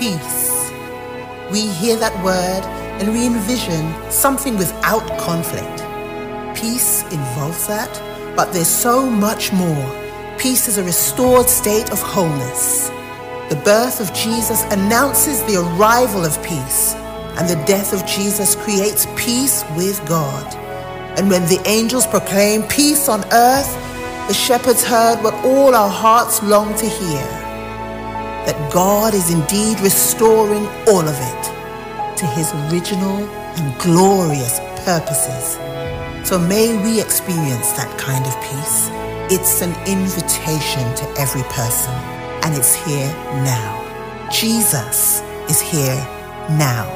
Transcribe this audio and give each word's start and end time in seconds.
peace. 0.00 0.70
We 1.52 1.68
hear 1.68 1.94
that 1.96 2.16
word 2.24 2.64
and 3.00 3.12
we 3.12 3.26
envision 3.26 3.84
something 4.10 4.56
without 4.56 5.06
conflict. 5.18 5.76
Peace 6.58 7.02
involves 7.12 7.66
that, 7.66 7.92
but 8.34 8.50
there's 8.50 8.66
so 8.66 9.10
much 9.10 9.52
more. 9.52 9.86
Peace 10.38 10.68
is 10.68 10.78
a 10.78 10.84
restored 10.84 11.50
state 11.50 11.90
of 11.92 12.00
wholeness. 12.00 12.88
The 13.50 13.60
birth 13.62 14.00
of 14.00 14.14
Jesus 14.14 14.62
announces 14.72 15.42
the 15.42 15.60
arrival 15.60 16.24
of 16.24 16.42
peace, 16.42 16.94
and 17.36 17.46
the 17.46 17.62
death 17.66 17.92
of 17.92 18.06
Jesus 18.06 18.54
creates 18.56 19.06
peace 19.16 19.64
with 19.76 20.00
God. 20.08 20.46
And 21.18 21.28
when 21.28 21.42
the 21.42 21.60
angels 21.66 22.06
proclaim 22.06 22.62
peace 22.62 23.06
on 23.06 23.20
earth, 23.32 23.70
the 24.28 24.34
shepherds 24.34 24.82
heard 24.82 25.22
what 25.22 25.34
all 25.44 25.74
our 25.74 25.90
hearts 25.90 26.42
long 26.42 26.74
to 26.78 26.86
hear 26.88 27.39
that 28.50 28.72
God 28.72 29.14
is 29.14 29.30
indeed 29.30 29.78
restoring 29.78 30.66
all 30.88 31.06
of 31.06 31.14
it 31.14 32.16
to 32.18 32.26
his 32.26 32.52
original 32.66 33.18
and 33.54 33.78
glorious 33.78 34.58
purposes. 34.84 35.54
So 36.28 36.36
may 36.36 36.76
we 36.82 37.00
experience 37.00 37.70
that 37.78 37.96
kind 37.96 38.26
of 38.26 38.34
peace. 38.42 38.88
It's 39.30 39.62
an 39.62 39.70
invitation 39.86 40.82
to 40.96 41.20
every 41.20 41.44
person, 41.44 41.94
and 42.42 42.56
it's 42.56 42.74
here 42.74 43.06
now. 43.46 44.28
Jesus 44.32 45.20
is 45.48 45.60
here 45.60 45.94
now. 46.58 46.90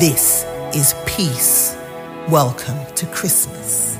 This 0.00 0.42
is 0.74 0.96
peace. 1.06 1.76
Welcome 2.28 2.84
to 2.96 3.06
Christmas. 3.06 3.99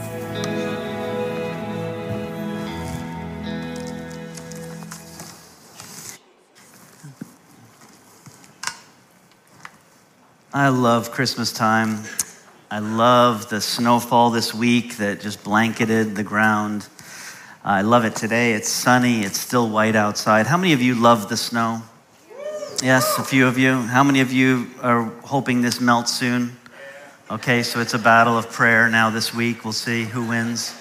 I 10.52 10.70
love 10.70 11.12
Christmas 11.12 11.52
time. 11.52 12.02
I 12.72 12.80
love 12.80 13.48
the 13.48 13.60
snowfall 13.60 14.30
this 14.30 14.52
week 14.52 14.96
that 14.96 15.20
just 15.20 15.44
blanketed 15.44 16.16
the 16.16 16.24
ground. 16.24 16.88
I 17.62 17.82
love 17.82 18.04
it 18.04 18.16
today. 18.16 18.54
It's 18.54 18.68
sunny, 18.68 19.20
it's 19.20 19.38
still 19.38 19.68
white 19.68 19.94
outside. 19.94 20.48
How 20.48 20.56
many 20.56 20.72
of 20.72 20.82
you 20.82 20.96
love 20.96 21.28
the 21.28 21.36
snow? 21.36 21.82
Yes, 22.82 23.16
a 23.16 23.22
few 23.22 23.46
of 23.46 23.58
you. 23.58 23.74
How 23.74 24.02
many 24.02 24.22
of 24.22 24.32
you 24.32 24.66
are 24.82 25.04
hoping 25.22 25.60
this 25.60 25.80
melts 25.80 26.12
soon? 26.18 26.56
Okay, 27.30 27.62
so 27.62 27.78
it's 27.78 27.94
a 27.94 27.98
battle 28.00 28.36
of 28.36 28.50
prayer 28.50 28.88
now 28.88 29.08
this 29.08 29.32
week. 29.32 29.62
We'll 29.62 29.72
see 29.72 30.02
who 30.02 30.26
wins. 30.26 30.74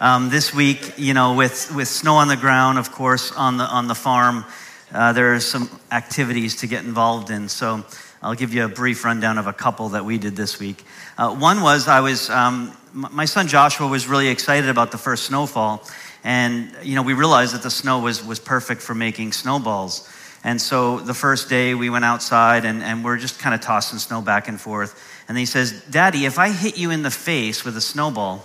Um, 0.00 0.28
this 0.28 0.52
week, 0.52 0.94
you 0.98 1.14
know, 1.14 1.34
with, 1.34 1.72
with 1.72 1.86
snow 1.86 2.16
on 2.16 2.26
the 2.26 2.36
ground, 2.36 2.78
of 2.78 2.90
course, 2.90 3.30
on 3.30 3.58
the, 3.58 3.64
on 3.64 3.86
the 3.86 3.94
farm, 3.94 4.44
uh, 4.92 5.12
there 5.12 5.34
are 5.34 5.40
some 5.40 5.70
activities 5.92 6.56
to 6.56 6.66
get 6.66 6.84
involved 6.84 7.30
in. 7.30 7.48
So 7.48 7.84
I'll 8.24 8.34
give 8.34 8.54
you 8.54 8.64
a 8.64 8.68
brief 8.68 9.04
rundown 9.04 9.36
of 9.36 9.46
a 9.46 9.52
couple 9.52 9.90
that 9.90 10.06
we 10.06 10.16
did 10.16 10.34
this 10.34 10.58
week. 10.58 10.82
Uh, 11.18 11.36
one 11.36 11.60
was 11.60 11.88
I 11.88 12.00
was, 12.00 12.30
um, 12.30 12.74
my 12.94 13.26
son 13.26 13.48
Joshua 13.48 13.86
was 13.86 14.06
really 14.06 14.28
excited 14.28 14.70
about 14.70 14.92
the 14.92 14.96
first 14.96 15.24
snowfall. 15.24 15.86
And, 16.24 16.74
you 16.82 16.94
know, 16.94 17.02
we 17.02 17.12
realized 17.12 17.52
that 17.52 17.62
the 17.62 17.70
snow 17.70 17.98
was, 17.98 18.24
was 18.24 18.40
perfect 18.40 18.80
for 18.80 18.94
making 18.94 19.32
snowballs. 19.32 20.10
And 20.42 20.58
so 20.58 21.00
the 21.00 21.12
first 21.12 21.50
day 21.50 21.74
we 21.74 21.90
went 21.90 22.06
outside 22.06 22.64
and, 22.64 22.82
and 22.82 23.04
we're 23.04 23.18
just 23.18 23.40
kind 23.40 23.54
of 23.54 23.60
tossing 23.60 23.98
snow 23.98 24.22
back 24.22 24.48
and 24.48 24.58
forth. 24.58 24.98
And 25.28 25.36
he 25.36 25.44
says, 25.44 25.84
Daddy, 25.90 26.24
if 26.24 26.38
I 26.38 26.50
hit 26.50 26.78
you 26.78 26.92
in 26.92 27.02
the 27.02 27.10
face 27.10 27.62
with 27.62 27.76
a 27.76 27.82
snowball, 27.82 28.42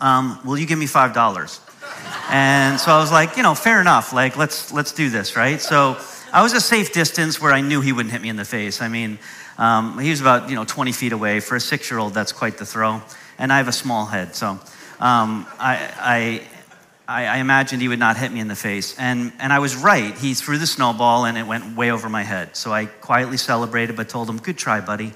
um, 0.00 0.40
will 0.46 0.56
you 0.56 0.66
give 0.66 0.78
me 0.78 0.86
$5? 0.86 1.60
And 2.30 2.80
so 2.80 2.90
I 2.90 2.98
was 2.98 3.12
like, 3.12 3.36
you 3.36 3.42
know, 3.42 3.54
fair 3.54 3.82
enough. 3.82 4.14
Like, 4.14 4.38
let's, 4.38 4.72
let's 4.72 4.92
do 4.92 5.10
this, 5.10 5.36
right? 5.36 5.60
So 5.60 5.98
I 6.32 6.42
was 6.42 6.52
a 6.52 6.60
safe 6.60 6.92
distance 6.92 7.40
where 7.40 7.52
I 7.52 7.60
knew 7.60 7.80
he 7.80 7.92
wouldn't 7.92 8.12
hit 8.12 8.22
me 8.22 8.28
in 8.28 8.36
the 8.36 8.44
face. 8.44 8.80
I 8.80 8.88
mean, 8.88 9.18
um, 9.58 9.98
he 9.98 10.10
was 10.10 10.20
about 10.20 10.48
you 10.48 10.54
know 10.54 10.64
20 10.64 10.92
feet 10.92 11.12
away. 11.12 11.40
For 11.40 11.56
a 11.56 11.60
six-year-old, 11.60 12.14
that's 12.14 12.32
quite 12.32 12.58
the 12.58 12.66
throw. 12.66 13.02
And 13.38 13.52
I 13.52 13.56
have 13.56 13.68
a 13.68 13.72
small 13.72 14.06
head, 14.06 14.34
so 14.34 14.50
um, 15.00 15.46
I, 15.58 16.42
I, 17.08 17.22
I, 17.24 17.38
imagined 17.38 17.80
he 17.80 17.88
would 17.88 17.98
not 17.98 18.18
hit 18.18 18.30
me 18.30 18.40
in 18.40 18.48
the 18.48 18.54
face. 18.54 18.94
And, 18.98 19.32
and 19.38 19.50
I 19.50 19.58
was 19.58 19.74
right. 19.74 20.16
He 20.16 20.34
threw 20.34 20.58
the 20.58 20.66
snowball, 20.66 21.24
and 21.24 21.38
it 21.38 21.46
went 21.46 21.74
way 21.74 21.90
over 21.90 22.10
my 22.10 22.22
head. 22.22 22.54
So 22.54 22.70
I 22.70 22.84
quietly 22.84 23.38
celebrated, 23.38 23.96
but 23.96 24.08
told 24.08 24.28
him, 24.28 24.36
"Good 24.36 24.58
try, 24.58 24.80
buddy." 24.80 25.12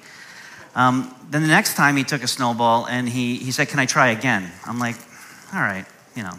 Um, 0.75 1.15
then 1.31 1.43
the 1.43 1.49
next 1.49 1.75
time 1.75 1.97
he 1.97 2.05
took 2.05 2.23
a 2.23 2.29
snowball, 2.29 2.87
and 2.87 3.09
he, 3.09 3.37
he 3.37 3.53
said, 3.53 3.69
"Can 3.69 3.79
I 3.79 3.87
try 3.87 4.09
again?" 4.09 4.51
I'm 4.67 4.79
like, 4.79 4.97
"All 5.53 5.61
right, 5.61 5.85
you 6.17 6.23
know, 6.23 6.35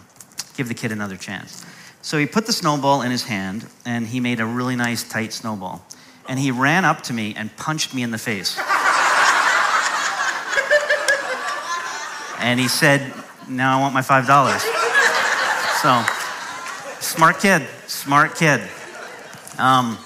give 0.57 0.67
the 0.67 0.73
kid 0.73 0.91
another 0.91 1.17
chance." 1.17 1.63
So 2.05 2.19
he 2.19 2.27
put 2.27 2.45
the 2.45 2.53
snowball 2.53 3.01
in 3.01 3.09
his 3.09 3.23
hand 3.23 3.65
and 3.83 4.05
he 4.05 4.19
made 4.19 4.39
a 4.39 4.45
really 4.45 4.75
nice 4.75 5.01
tight 5.01 5.33
snowball. 5.33 5.83
And 6.29 6.37
he 6.37 6.51
ran 6.51 6.85
up 6.85 7.01
to 7.05 7.13
me 7.13 7.33
and 7.35 7.49
punched 7.57 7.95
me 7.95 8.03
in 8.03 8.11
the 8.11 8.19
face. 8.19 8.59
and 12.39 12.59
he 12.59 12.67
said, 12.67 13.11
Now 13.49 13.79
I 13.79 13.81
want 13.81 13.95
my 13.95 14.01
$5. 14.01 14.59
So, 15.81 16.05
smart 17.01 17.39
kid, 17.39 17.67
smart 17.87 18.35
kid. 18.35 18.61
Um, 19.57 19.97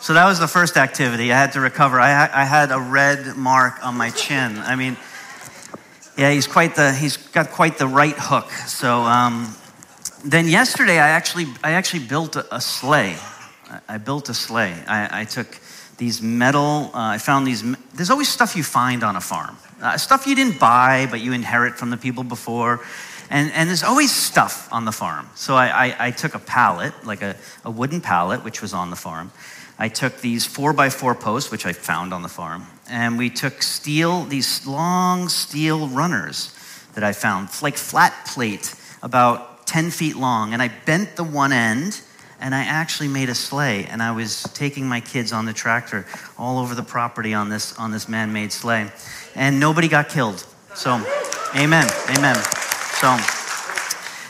so 0.00 0.12
that 0.12 0.26
was 0.26 0.38
the 0.38 0.48
first 0.48 0.76
activity. 0.76 1.32
I 1.32 1.38
had 1.38 1.52
to 1.52 1.60
recover. 1.60 1.98
I, 1.98 2.12
ha- 2.12 2.30
I 2.34 2.44
had 2.44 2.70
a 2.72 2.78
red 2.78 3.38
mark 3.38 3.82
on 3.82 3.96
my 3.96 4.10
chin. 4.10 4.58
I 4.58 4.76
mean, 4.76 4.98
yeah, 6.18 6.30
he's 6.30 6.46
quite 6.46 6.76
the, 6.76 6.92
he's 6.92 7.16
got 7.16 7.52
quite 7.52 7.78
the 7.78 7.88
right 7.88 8.16
hook. 8.18 8.50
So, 8.50 9.00
um, 9.00 9.56
then 10.24 10.48
yesterday, 10.48 10.98
I 10.98 11.10
actually, 11.10 11.46
I 11.62 11.72
actually 11.72 12.04
built 12.06 12.36
a, 12.36 12.54
a 12.54 12.60
sleigh. 12.60 13.16
I 13.88 13.98
built 13.98 14.28
a 14.28 14.34
sleigh. 14.34 14.74
I, 14.86 15.22
I 15.22 15.24
took 15.24 15.46
these 15.96 16.20
metal, 16.20 16.90
uh, 16.94 17.14
I 17.14 17.18
found 17.18 17.46
these, 17.46 17.62
there's 17.94 18.10
always 18.10 18.28
stuff 18.28 18.56
you 18.56 18.62
find 18.62 19.02
on 19.04 19.16
a 19.16 19.20
farm. 19.20 19.56
Uh, 19.80 19.96
stuff 19.96 20.26
you 20.26 20.34
didn't 20.34 20.58
buy, 20.58 21.06
but 21.10 21.20
you 21.20 21.32
inherit 21.32 21.76
from 21.76 21.90
the 21.90 21.96
people 21.96 22.24
before. 22.24 22.80
And, 23.30 23.50
and 23.52 23.68
there's 23.68 23.82
always 23.82 24.12
stuff 24.12 24.72
on 24.72 24.84
the 24.84 24.92
farm. 24.92 25.28
So 25.34 25.54
I, 25.54 25.86
I, 25.86 26.06
I 26.06 26.10
took 26.10 26.34
a 26.34 26.38
pallet, 26.38 26.92
like 27.04 27.22
a, 27.22 27.36
a 27.64 27.70
wooden 27.70 28.00
pallet, 28.00 28.44
which 28.44 28.60
was 28.60 28.74
on 28.74 28.90
the 28.90 28.96
farm. 28.96 29.30
I 29.78 29.88
took 29.88 30.20
these 30.20 30.44
four 30.46 30.72
by 30.72 30.90
four 30.90 31.14
posts, 31.14 31.50
which 31.50 31.66
I 31.66 31.72
found 31.72 32.12
on 32.12 32.22
the 32.22 32.28
farm, 32.28 32.66
and 32.88 33.18
we 33.18 33.30
took 33.30 33.62
steel, 33.62 34.24
these 34.24 34.66
long 34.66 35.28
steel 35.28 35.88
runners 35.88 36.54
that 36.94 37.02
I 37.02 37.12
found, 37.12 37.48
like 37.62 37.76
flat 37.76 38.14
plate, 38.26 38.74
about 39.02 39.51
10 39.66 39.90
feet 39.90 40.16
long, 40.16 40.52
and 40.52 40.62
I 40.62 40.70
bent 40.86 41.16
the 41.16 41.24
one 41.24 41.52
end 41.52 42.00
and 42.42 42.56
I 42.56 42.64
actually 42.64 43.06
made 43.06 43.28
a 43.28 43.36
sleigh. 43.36 43.84
And 43.84 44.02
I 44.02 44.10
was 44.10 44.42
taking 44.52 44.86
my 44.86 45.00
kids 45.00 45.32
on 45.32 45.46
the 45.46 45.52
tractor 45.52 46.04
all 46.36 46.58
over 46.58 46.74
the 46.74 46.82
property 46.82 47.34
on 47.34 47.48
this, 47.48 47.78
on 47.78 47.92
this 47.92 48.08
man 48.08 48.32
made 48.32 48.52
sleigh. 48.52 48.90
And 49.36 49.60
nobody 49.60 49.86
got 49.86 50.08
killed. 50.08 50.44
So, 50.74 50.94
amen, 51.54 51.88
amen. 52.10 52.34
So, 52.34 53.16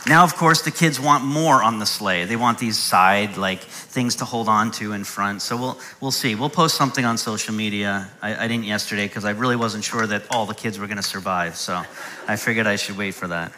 now, 0.05 0.23
of 0.23 0.35
course, 0.35 0.61
the 0.61 0.71
kids 0.71 0.99
want 0.99 1.23
more 1.23 1.63
on 1.63 1.79
the 1.79 1.85
sleigh. 1.85 2.25
They 2.25 2.35
want 2.35 2.59
these 2.59 2.77
side, 2.77 3.35
like, 3.37 3.61
things 3.61 4.17
to 4.17 4.25
hold 4.25 4.47
on 4.47 4.69
to 4.71 4.91
in 4.91 5.03
front. 5.03 5.41
So 5.41 5.55
we'll, 5.55 5.79
we'll 6.01 6.11
see. 6.11 6.35
We'll 6.35 6.49
post 6.49 6.75
something 6.75 7.05
on 7.05 7.17
social 7.17 7.53
media. 7.53 8.09
I, 8.21 8.45
I 8.45 8.47
didn't 8.47 8.65
yesterday 8.65 9.07
because 9.07 9.23
I 9.23 9.31
really 9.31 9.55
wasn't 9.55 9.83
sure 9.83 10.05
that 10.05 10.23
all 10.29 10.45
the 10.45 10.55
kids 10.55 10.77
were 10.77 10.87
going 10.87 10.97
to 10.97 11.03
survive. 11.03 11.55
So 11.55 11.81
I 12.27 12.35
figured 12.35 12.67
I 12.67 12.75
should 12.75 12.97
wait 12.97 13.13
for 13.13 13.27
that. 13.27 13.53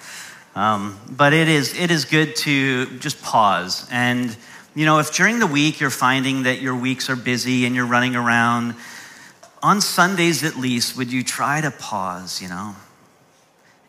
Um, 0.55 0.97
but 1.09 1.33
it 1.33 1.49
is, 1.49 1.77
it 1.77 1.91
is 1.91 2.05
good 2.05 2.35
to 2.37 2.97
just 2.99 3.21
pause. 3.21 3.87
And, 3.91 4.35
you 4.73 4.85
know, 4.85 4.99
if 4.99 5.13
during 5.13 5.39
the 5.39 5.47
week 5.47 5.81
you're 5.81 5.89
finding 5.89 6.43
that 6.43 6.61
your 6.61 6.75
weeks 6.75 7.09
are 7.09 7.17
busy 7.17 7.65
and 7.65 7.75
you're 7.75 7.85
running 7.85 8.15
around, 8.15 8.75
on 9.61 9.81
Sundays 9.81 10.43
at 10.43 10.55
least, 10.55 10.95
would 10.95 11.11
you 11.11 11.23
try 11.23 11.59
to 11.59 11.71
pause, 11.71 12.41
you 12.41 12.47
know? 12.47 12.75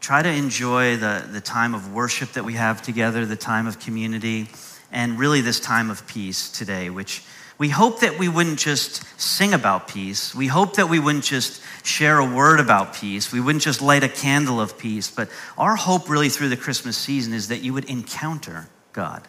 Try 0.01 0.23
to 0.23 0.29
enjoy 0.29 0.97
the, 0.97 1.25
the 1.31 1.41
time 1.41 1.75
of 1.75 1.93
worship 1.93 2.33
that 2.33 2.45
we 2.45 2.55
have 2.55 2.83
together, 2.83 3.27
the 3.27 3.37
time 3.37 3.67
of 3.67 3.79
community, 3.79 4.49
and 4.91 5.19
really 5.19 5.41
this 5.41 5.61
time 5.61 5.91
of 5.91 6.07
peace 6.07 6.51
today, 6.51 6.91
which 6.91 7.23
we 7.59 7.71
hope 7.71 8.01
that 8.01 8.19
we 8.19 8.29
wouldn't 8.29 8.59
just 8.59 9.03
sing 9.19 9.55
about 9.55 9.89
peace. 9.89 10.35
We 10.35 10.47
hope 10.47 10.77
that 10.77 10.89
we 10.89 10.99
wouldn't 10.99 11.25
just 11.25 11.63
share 11.85 12.19
a 12.19 12.25
word 12.25 12.61
about 12.61 12.95
peace. 12.95 13.33
We 13.33 13.41
wouldn't 13.41 13.63
just 13.63 13.81
light 13.81 14.05
a 14.05 14.09
candle 14.09 14.61
of 14.61 14.77
peace. 14.77 15.11
But 15.11 15.31
our 15.57 15.75
hope, 15.75 16.11
really, 16.11 16.29
through 16.29 16.51
the 16.51 16.57
Christmas 16.57 16.99
season 16.99 17.33
is 17.33 17.49
that 17.49 17.63
you 17.63 17.73
would 17.73 17.87
encounter 17.87 18.69
God, 18.93 19.27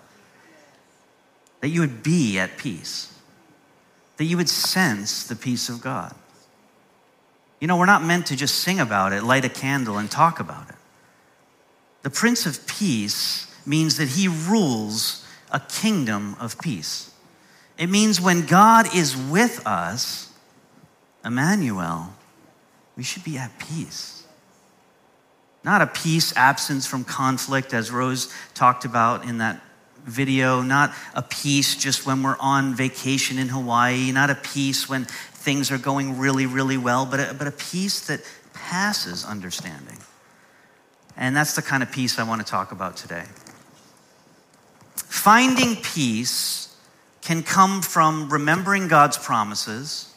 that 1.61 1.69
you 1.69 1.79
would 1.79 2.03
be 2.03 2.37
at 2.37 2.57
peace, 2.57 3.13
that 4.17 4.25
you 4.25 4.35
would 4.35 4.49
sense 4.49 5.25
the 5.25 5.35
peace 5.35 5.69
of 5.69 5.81
God. 5.81 6.13
You 7.61 7.67
know, 7.67 7.77
we're 7.77 7.85
not 7.85 8.03
meant 8.03 8.27
to 8.27 8.35
just 8.35 8.55
sing 8.55 8.79
about 8.79 9.13
it, 9.13 9.23
light 9.23 9.45
a 9.45 9.49
candle, 9.49 9.97
and 9.97 10.11
talk 10.11 10.39
about 10.39 10.69
it. 10.69 10.75
The 12.03 12.09
Prince 12.09 12.45
of 12.45 12.67
Peace 12.67 13.47
means 13.65 13.97
that 13.97 14.09
he 14.09 14.27
rules 14.27 15.25
a 15.51 15.59
kingdom 15.59 16.35
of 16.39 16.59
peace. 16.59 17.11
It 17.77 17.87
means 17.87 18.19
when 18.19 18.45
God 18.45 18.95
is 18.95 19.15
with 19.15 19.65
us, 19.67 20.31
Emmanuel, 21.23 22.13
we 22.95 23.03
should 23.03 23.23
be 23.23 23.37
at 23.37 23.57
peace. 23.59 24.23
Not 25.63 25.81
a 25.81 25.87
peace 25.87 26.35
absence 26.35 26.87
from 26.87 27.03
conflict, 27.03 27.73
as 27.73 27.91
Rose 27.91 28.33
talked 28.53 28.85
about 28.85 29.25
in 29.25 29.39
that 29.39 29.61
video, 30.05 30.61
not 30.61 30.93
a 31.13 31.21
peace 31.21 31.75
just 31.75 32.05
when 32.05 32.23
we're 32.23 32.37
on 32.39 32.73
vacation 32.73 33.37
in 33.37 33.49
Hawaii, 33.49 34.11
not 34.11 34.29
a 34.29 34.35
peace 34.35 34.87
when 34.87 35.05
things 35.05 35.69
are 35.69 35.77
going 35.77 36.17
really, 36.17 36.45
really 36.45 36.77
well, 36.77 37.05
but 37.05 37.19
a, 37.19 37.33
but 37.33 37.47
a 37.47 37.51
peace 37.51 38.07
that 38.07 38.21
passes 38.53 39.25
understanding. 39.25 39.97
And 41.17 41.35
that's 41.35 41.55
the 41.55 41.61
kind 41.61 41.83
of 41.83 41.91
peace 41.91 42.17
I 42.17 42.23
want 42.23 42.45
to 42.45 42.49
talk 42.49 42.71
about 42.71 42.95
today. 42.95 43.25
Finding 44.95 45.75
peace 45.75 46.75
can 47.27 47.43
come 47.43 47.81
from 47.81 48.29
remembering 48.29 48.87
God's 48.87 49.17
promises, 49.17 50.13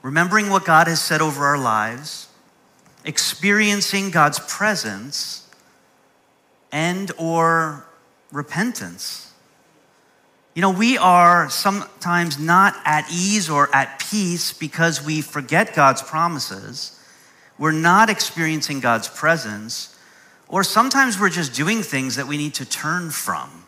remembering 0.00 0.48
what 0.48 0.64
God 0.64 0.86
has 0.86 1.02
said 1.02 1.20
over 1.20 1.44
our 1.44 1.58
lives, 1.58 2.28
experiencing 3.04 4.12
God's 4.12 4.38
presence, 4.38 5.50
and 6.70 7.10
or 7.18 7.84
repentance. 8.30 9.32
You 10.54 10.62
know, 10.62 10.70
we 10.70 10.98
are 10.98 11.50
sometimes 11.50 12.38
not 12.38 12.76
at 12.84 13.10
ease 13.10 13.50
or 13.50 13.68
at 13.74 13.98
peace 14.08 14.52
because 14.52 15.04
we 15.04 15.20
forget 15.20 15.74
God's 15.74 16.00
promises. 16.00 16.96
We're 17.58 17.72
not 17.72 18.08
experiencing 18.08 18.78
God's 18.78 19.08
presence, 19.08 19.98
or 20.46 20.62
sometimes 20.62 21.18
we're 21.18 21.28
just 21.28 21.52
doing 21.52 21.82
things 21.82 22.14
that 22.14 22.28
we 22.28 22.36
need 22.36 22.54
to 22.54 22.64
turn 22.64 23.10
from. 23.10 23.61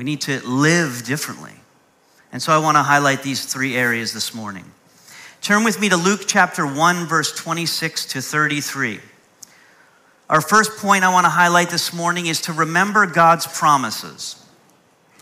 We 0.00 0.04
need 0.04 0.22
to 0.22 0.40
live 0.48 1.04
differently. 1.04 1.52
And 2.32 2.40
so 2.40 2.54
I 2.54 2.58
want 2.58 2.78
to 2.78 2.82
highlight 2.82 3.22
these 3.22 3.44
three 3.44 3.76
areas 3.76 4.14
this 4.14 4.32
morning. 4.32 4.64
Turn 5.42 5.62
with 5.62 5.78
me 5.78 5.90
to 5.90 5.96
Luke 5.98 6.22
chapter 6.26 6.66
1, 6.66 7.04
verse 7.04 7.36
26 7.36 8.06
to 8.06 8.22
33. 8.22 9.00
Our 10.30 10.40
first 10.40 10.78
point 10.78 11.04
I 11.04 11.12
want 11.12 11.26
to 11.26 11.30
highlight 11.30 11.68
this 11.68 11.92
morning 11.92 12.28
is 12.28 12.40
to 12.42 12.54
remember 12.54 13.04
God's 13.04 13.46
promises. 13.46 14.42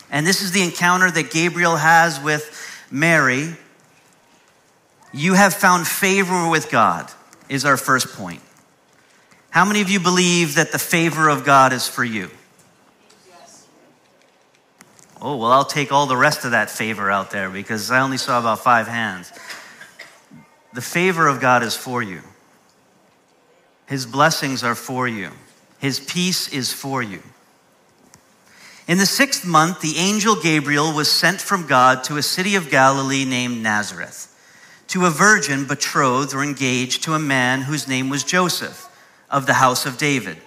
And 0.09 0.25
this 0.25 0.41
is 0.41 0.53
the 0.53 0.63
encounter 0.63 1.11
that 1.11 1.29
Gabriel 1.29 1.75
has 1.75 2.17
with 2.21 2.49
Mary. 2.89 3.57
You 5.11 5.33
have 5.33 5.53
found 5.53 5.87
favor 5.87 6.49
with 6.49 6.71
God, 6.71 7.11
is 7.49 7.65
our 7.65 7.75
first 7.75 8.13
point. 8.13 8.41
How 9.49 9.65
many 9.65 9.81
of 9.81 9.89
you 9.89 9.99
believe 9.99 10.55
that 10.55 10.71
the 10.71 10.79
favor 10.79 11.27
of 11.27 11.43
God 11.43 11.73
is 11.73 11.85
for 11.85 12.05
you? 12.05 12.29
Oh, 15.21 15.35
well, 15.35 15.51
I'll 15.51 15.65
take 15.65 15.91
all 15.91 16.05
the 16.05 16.15
rest 16.15 16.45
of 16.45 16.51
that 16.51 16.69
favor 16.69 17.11
out 17.11 17.31
there 17.31 17.49
because 17.49 17.91
I 17.91 17.99
only 17.99 18.17
saw 18.17 18.39
about 18.39 18.59
five 18.59 18.87
hands. 18.87 19.31
The 20.73 20.81
favor 20.81 21.27
of 21.27 21.41
God 21.41 21.61
is 21.63 21.75
for 21.75 22.01
you. 22.01 22.21
His 23.87 24.05
blessings 24.05 24.63
are 24.63 24.75
for 24.75 25.07
you. 25.07 25.31
His 25.79 25.99
peace 25.99 26.47
is 26.53 26.71
for 26.71 27.01
you. 27.01 27.21
In 28.87 28.97
the 28.97 29.05
sixth 29.05 29.45
month, 29.45 29.81
the 29.81 29.97
angel 29.97 30.35
Gabriel 30.35 30.93
was 30.93 31.11
sent 31.11 31.41
from 31.41 31.67
God 31.67 32.03
to 32.05 32.17
a 32.17 32.23
city 32.23 32.55
of 32.55 32.69
Galilee 32.69 33.25
named 33.25 33.61
Nazareth, 33.61 34.35
to 34.87 35.05
a 35.05 35.09
virgin 35.09 35.65
betrothed 35.65 36.33
or 36.33 36.43
engaged 36.43 37.03
to 37.03 37.13
a 37.13 37.19
man 37.19 37.61
whose 37.61 37.87
name 37.87 38.09
was 38.09 38.23
Joseph, 38.23 38.87
of 39.29 39.45
the 39.45 39.53
house 39.55 39.85
of 39.85 39.97
David. 39.97 40.37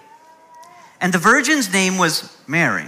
And 0.99 1.13
the 1.13 1.19
virgin's 1.19 1.71
name 1.71 1.97
was 1.97 2.35
Mary. 2.47 2.87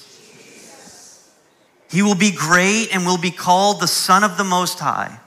He 1.91 2.01
will 2.01 2.15
be 2.15 2.31
great 2.31 2.87
and 2.93 3.05
will 3.05 3.17
be 3.17 3.31
called 3.31 3.81
the 3.81 3.87
Son 3.87 4.23
of 4.23 4.37
the 4.37 4.45
Most 4.45 4.79
High. 4.79 5.19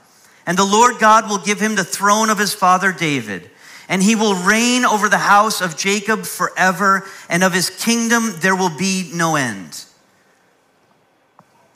And 0.47 0.57
the 0.57 0.65
Lord 0.65 0.99
God 0.99 1.29
will 1.29 1.39
give 1.39 1.61
him 1.61 1.75
the 1.75 1.85
throne 1.85 2.31
of 2.31 2.39
his 2.39 2.55
father 2.55 2.91
David, 2.91 3.51
and 3.89 4.03
he 4.03 4.15
will 4.15 4.35
reign 4.35 4.85
over 4.85 5.09
the 5.09 5.19
house 5.19 5.61
of 5.61 5.77
Jacob 5.77 6.25
forever, 6.25 7.07
and 7.29 7.45
of 7.45 7.53
his 7.53 7.69
kingdom 7.69 8.35
there 8.41 8.57
will 8.57 8.75
be 8.77 9.11
no 9.15 9.37
end. 9.37 9.85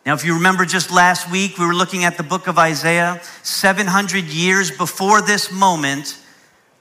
Now, 0.06 0.14
if 0.14 0.24
you 0.24 0.34
remember 0.34 0.64
just 0.64 0.90
last 0.90 1.30
week, 1.30 1.58
we 1.58 1.66
were 1.66 1.74
looking 1.74 2.04
at 2.04 2.16
the 2.16 2.22
book 2.22 2.46
of 2.46 2.58
Isaiah. 2.58 3.20
700 3.42 4.24
years 4.24 4.70
before 4.70 5.20
this 5.20 5.52
moment, 5.52 6.18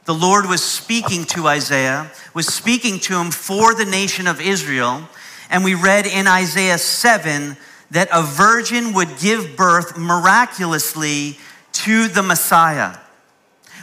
the 0.05 0.13
Lord 0.13 0.45
was 0.45 0.63
speaking 0.63 1.25
to 1.25 1.47
Isaiah, 1.47 2.09
was 2.33 2.47
speaking 2.47 2.99
to 3.01 3.19
him 3.19 3.31
for 3.31 3.75
the 3.75 3.83
nation 3.83 4.27
of 4.27 4.39
Israel. 4.39 5.09
And 5.49 5.65
we 5.65 5.75
read 5.75 6.05
in 6.05 6.25
Isaiah 6.25 6.77
7 6.77 7.57
that 7.91 8.09
a 8.11 8.21
virgin 8.21 8.93
would 8.93 9.17
give 9.19 9.55
birth 9.55 9.97
miraculously 9.97 11.37
to 11.71 12.07
the 12.07 12.23
Messiah. 12.23 12.97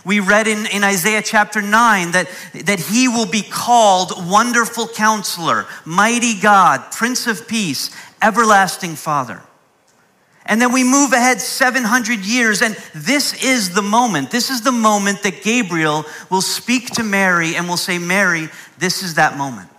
We 0.05 0.21
read 0.21 0.47
in, 0.47 0.67
in 0.67 0.85
Isaiah 0.85 1.23
chapter 1.23 1.63
9 1.63 2.13
that, 2.13 2.29
that 2.65 2.79
he 2.79 3.09
will 3.09 3.27
be 3.27 3.43
called 3.43 4.13
Wonderful 4.31 4.89
Counselor, 4.89 5.67
Mighty 5.87 6.39
God, 6.39 6.93
Prince 6.93 7.27
of 7.27 7.49
Peace, 7.49 7.91
Everlasting 8.21 8.97
Father. 8.97 9.41
And 10.47 10.61
then 10.61 10.73
we 10.73 10.85
move 10.85 11.15
ahead 11.15 11.41
700 11.41 12.19
years, 12.21 12.61
and 12.61 12.77
this 12.95 13.43
is 13.43 13.73
the 13.73 13.81
moment. 13.81 14.31
This 14.31 14.51
is 14.51 14.61
the 14.61 14.73
moment 14.73 15.23
that 15.23 15.43
Gabriel 15.43 16.05
will 16.31 16.43
speak 16.43 16.91
to 16.93 17.03
Mary 17.03 17.57
and 17.57 17.67
will 17.67 17.79
say, 17.79 17.99
Mary, 17.99 18.49
this 18.79 19.03
is 19.03 19.15
that 19.15 19.39
moment. 19.39 19.71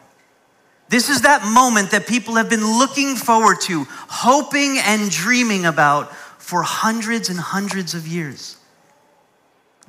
This 0.88 1.10
is 1.10 1.22
that 1.22 1.44
moment 1.46 1.92
that 1.92 2.08
people 2.08 2.36
have 2.36 2.50
been 2.50 2.64
looking 2.64 3.16
forward 3.16 3.62
to, 3.62 3.86
hoping 3.90 4.78
and 4.78 5.10
dreaming 5.10 5.66
about 5.66 6.16
for 6.38 6.62
hundreds 6.62 7.30
and 7.30 7.40
hundreds 7.40 7.94
of 7.94 8.08
years. 8.08 8.58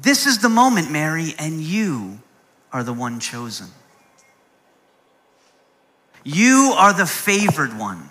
This 0.00 0.26
is 0.26 0.38
the 0.38 0.48
moment, 0.48 0.90
Mary, 0.90 1.34
and 1.38 1.60
you 1.60 2.20
are 2.72 2.82
the 2.82 2.92
one 2.92 3.20
chosen. 3.20 3.68
You 6.24 6.74
are 6.76 6.92
the 6.92 7.06
favored 7.06 7.78
one. 7.78 8.08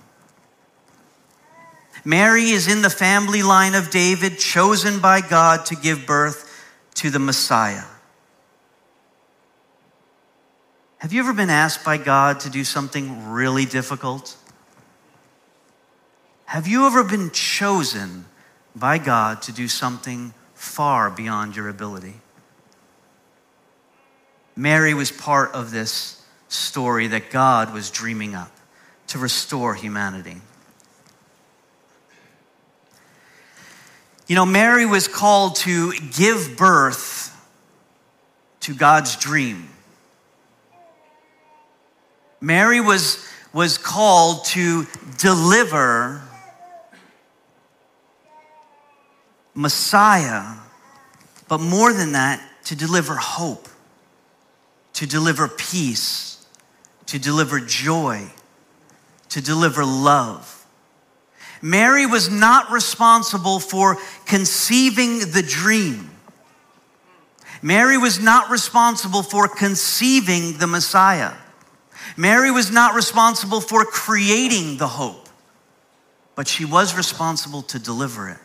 Mary 2.04 2.52
is 2.52 2.72
in 2.72 2.84
the 2.84 2.90
family 2.90 3.42
line 3.42 3.74
of 3.74 3.90
David, 3.90 4.38
chosen 4.38 5.00
by 5.00 5.22
God 5.22 5.66
to 5.66 5.76
give 5.76 6.06
birth 6.06 6.52
to 6.96 7.10
the 7.10 7.20
Messiah. 7.20 7.84
Have 11.06 11.14
you 11.14 11.20
ever 11.20 11.34
been 11.34 11.52
asked 11.52 11.86
by 11.86 11.98
God 11.98 12.40
to 12.40 12.50
do 12.50 12.64
something 12.64 13.30
really 13.30 13.66
difficult? 13.66 14.36
Have 16.46 16.66
you 16.66 16.88
ever 16.88 17.04
been 17.04 17.30
chosen 17.30 18.26
by 18.76 18.98
God 18.98 19.44
to 19.44 19.52
do 19.52 19.68
something 19.68 20.34
far 20.56 21.12
beyond 21.12 21.56
your 21.56 21.70
ability. 21.70 22.16
Mary 24.56 24.96
was 24.96 25.12
part 25.12 25.54
of 25.54 25.70
this 25.70 26.26
story 26.48 27.06
that 27.06 27.30
God 27.30 27.72
was 27.72 27.92
dreaming 27.92 28.34
up 28.34 28.52
to 29.06 29.20
restore 29.20 29.76
humanity. 29.76 30.38
You 34.26 34.36
know, 34.36 34.46
Mary 34.48 34.88
was 34.88 35.08
called 35.08 35.58
to 35.58 35.92
give 36.18 36.58
birth 36.58 37.32
to 38.62 38.74
God's 38.74 39.16
dream. 39.18 39.70
Mary 42.46 42.80
was, 42.80 43.28
was 43.54 43.80
called 43.80 44.46
to 44.46 44.86
deliver 45.18 46.22
Messiah, 49.56 50.54
but 51.48 51.60
more 51.60 51.92
than 51.92 52.12
that, 52.12 52.40
to 52.66 52.76
deliver 52.76 53.16
hope, 53.16 53.68
to 54.94 55.08
deliver 55.08 55.48
peace, 55.48 56.46
to 57.08 57.18
deliver 57.18 57.60
joy, 57.60 58.28
to 59.30 59.42
deliver 59.42 59.84
love. 59.84 60.68
Mary 61.64 62.06
was 62.06 62.30
not 62.30 62.70
responsible 62.70 63.60
for 63.60 63.98
conceiving 64.28 65.18
the 65.32 65.44
dream. 65.44 66.12
Mary 67.64 67.98
was 67.98 68.20
not 68.20 68.52
responsible 68.52 69.24
for 69.24 69.48
conceiving 69.48 70.60
the 70.60 70.68
Messiah. 70.68 71.34
Mary 72.18 72.52
was 72.52 72.72
not 72.72 72.96
responsible 72.96 73.62
for 73.62 73.86
creating 73.86 74.78
the 74.78 74.88
hope, 74.88 75.28
but 76.36 76.48
she 76.48 76.66
was 76.66 76.96
responsible 76.96 77.62
to 77.64 77.80
deliver 77.80 78.30
it. 78.30 78.38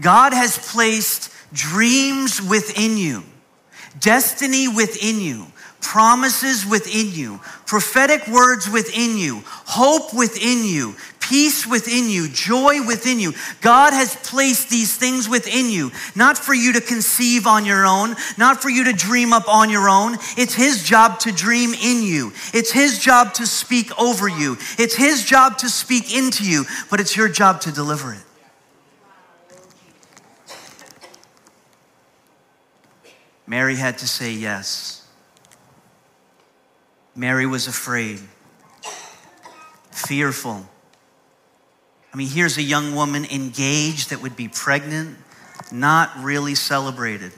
God 0.00 0.32
has 0.32 0.58
placed 0.72 1.32
dreams 1.52 2.40
within 2.40 2.96
you, 2.96 3.24
destiny 3.98 4.68
within 4.68 5.20
you, 5.20 5.46
promises 5.80 6.64
within 6.64 7.12
you, 7.12 7.40
prophetic 7.66 8.26
words 8.28 8.68
within 8.68 9.16
you, 9.16 9.42
hope 9.46 10.14
within 10.14 10.64
you, 10.64 10.94
peace 11.30 11.64
within 11.64 12.10
you, 12.10 12.28
joy 12.28 12.84
within 12.84 13.20
you. 13.20 13.32
God 13.60 13.92
has 13.92 14.16
placed 14.16 14.68
these 14.68 14.96
things 14.96 15.28
within 15.28 15.70
you, 15.70 15.92
not 16.16 16.36
for 16.36 16.52
you 16.52 16.72
to 16.72 16.80
conceive 16.80 17.46
on 17.46 17.64
your 17.64 17.86
own, 17.86 18.16
not 18.36 18.60
for 18.60 18.68
you 18.68 18.84
to 18.84 18.92
dream 18.92 19.32
up 19.32 19.48
on 19.48 19.70
your 19.70 19.88
own. 19.88 20.14
It's 20.36 20.54
His 20.54 20.82
job 20.82 21.20
to 21.20 21.30
dream 21.30 21.72
in 21.72 22.02
you, 22.02 22.32
it's 22.52 22.72
His 22.72 22.98
job 22.98 23.32
to 23.34 23.46
speak 23.46 23.96
over 23.98 24.26
you, 24.26 24.54
it's 24.76 24.96
His 24.96 25.24
job 25.24 25.58
to 25.58 25.68
speak 25.68 26.12
into 26.12 26.44
you, 26.44 26.64
but 26.90 26.98
it's 26.98 27.16
your 27.16 27.28
job 27.28 27.60
to 27.60 27.70
deliver 27.70 28.12
it. 28.12 28.24
Mary 33.46 33.76
had 33.76 33.98
to 33.98 34.08
say 34.08 34.32
yes. 34.32 35.06
Mary 37.14 37.46
was 37.46 37.68
afraid, 37.68 38.20
fearful. 39.92 40.66
I 42.12 42.16
mean, 42.16 42.28
here's 42.28 42.58
a 42.58 42.62
young 42.62 42.94
woman 42.94 43.24
engaged 43.26 44.10
that 44.10 44.20
would 44.20 44.34
be 44.34 44.48
pregnant, 44.48 45.16
not 45.70 46.10
really 46.18 46.54
celebrated. 46.54 47.32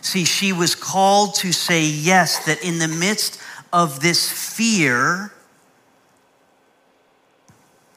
See, 0.00 0.24
she 0.24 0.52
was 0.52 0.74
called 0.74 1.34
to 1.36 1.52
say 1.52 1.84
yes, 1.84 2.46
that 2.46 2.64
in 2.64 2.78
the 2.78 2.88
midst 2.88 3.40
of 3.72 4.00
this 4.00 4.30
fear, 4.30 5.32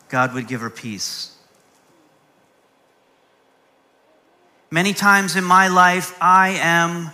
God 0.10 0.34
would 0.34 0.48
give 0.48 0.62
her 0.62 0.70
peace. 0.70 1.36
Many 4.70 4.94
times 4.94 5.36
in 5.36 5.44
my 5.44 5.70
life, 5.70 6.16
I 6.22 6.50
am 6.62 7.12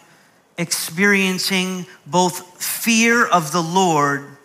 experiencing 0.57 1.85
both 2.05 2.61
fear 2.61 3.25
of 3.25 3.51
the 3.51 3.61
Lord 3.61 4.37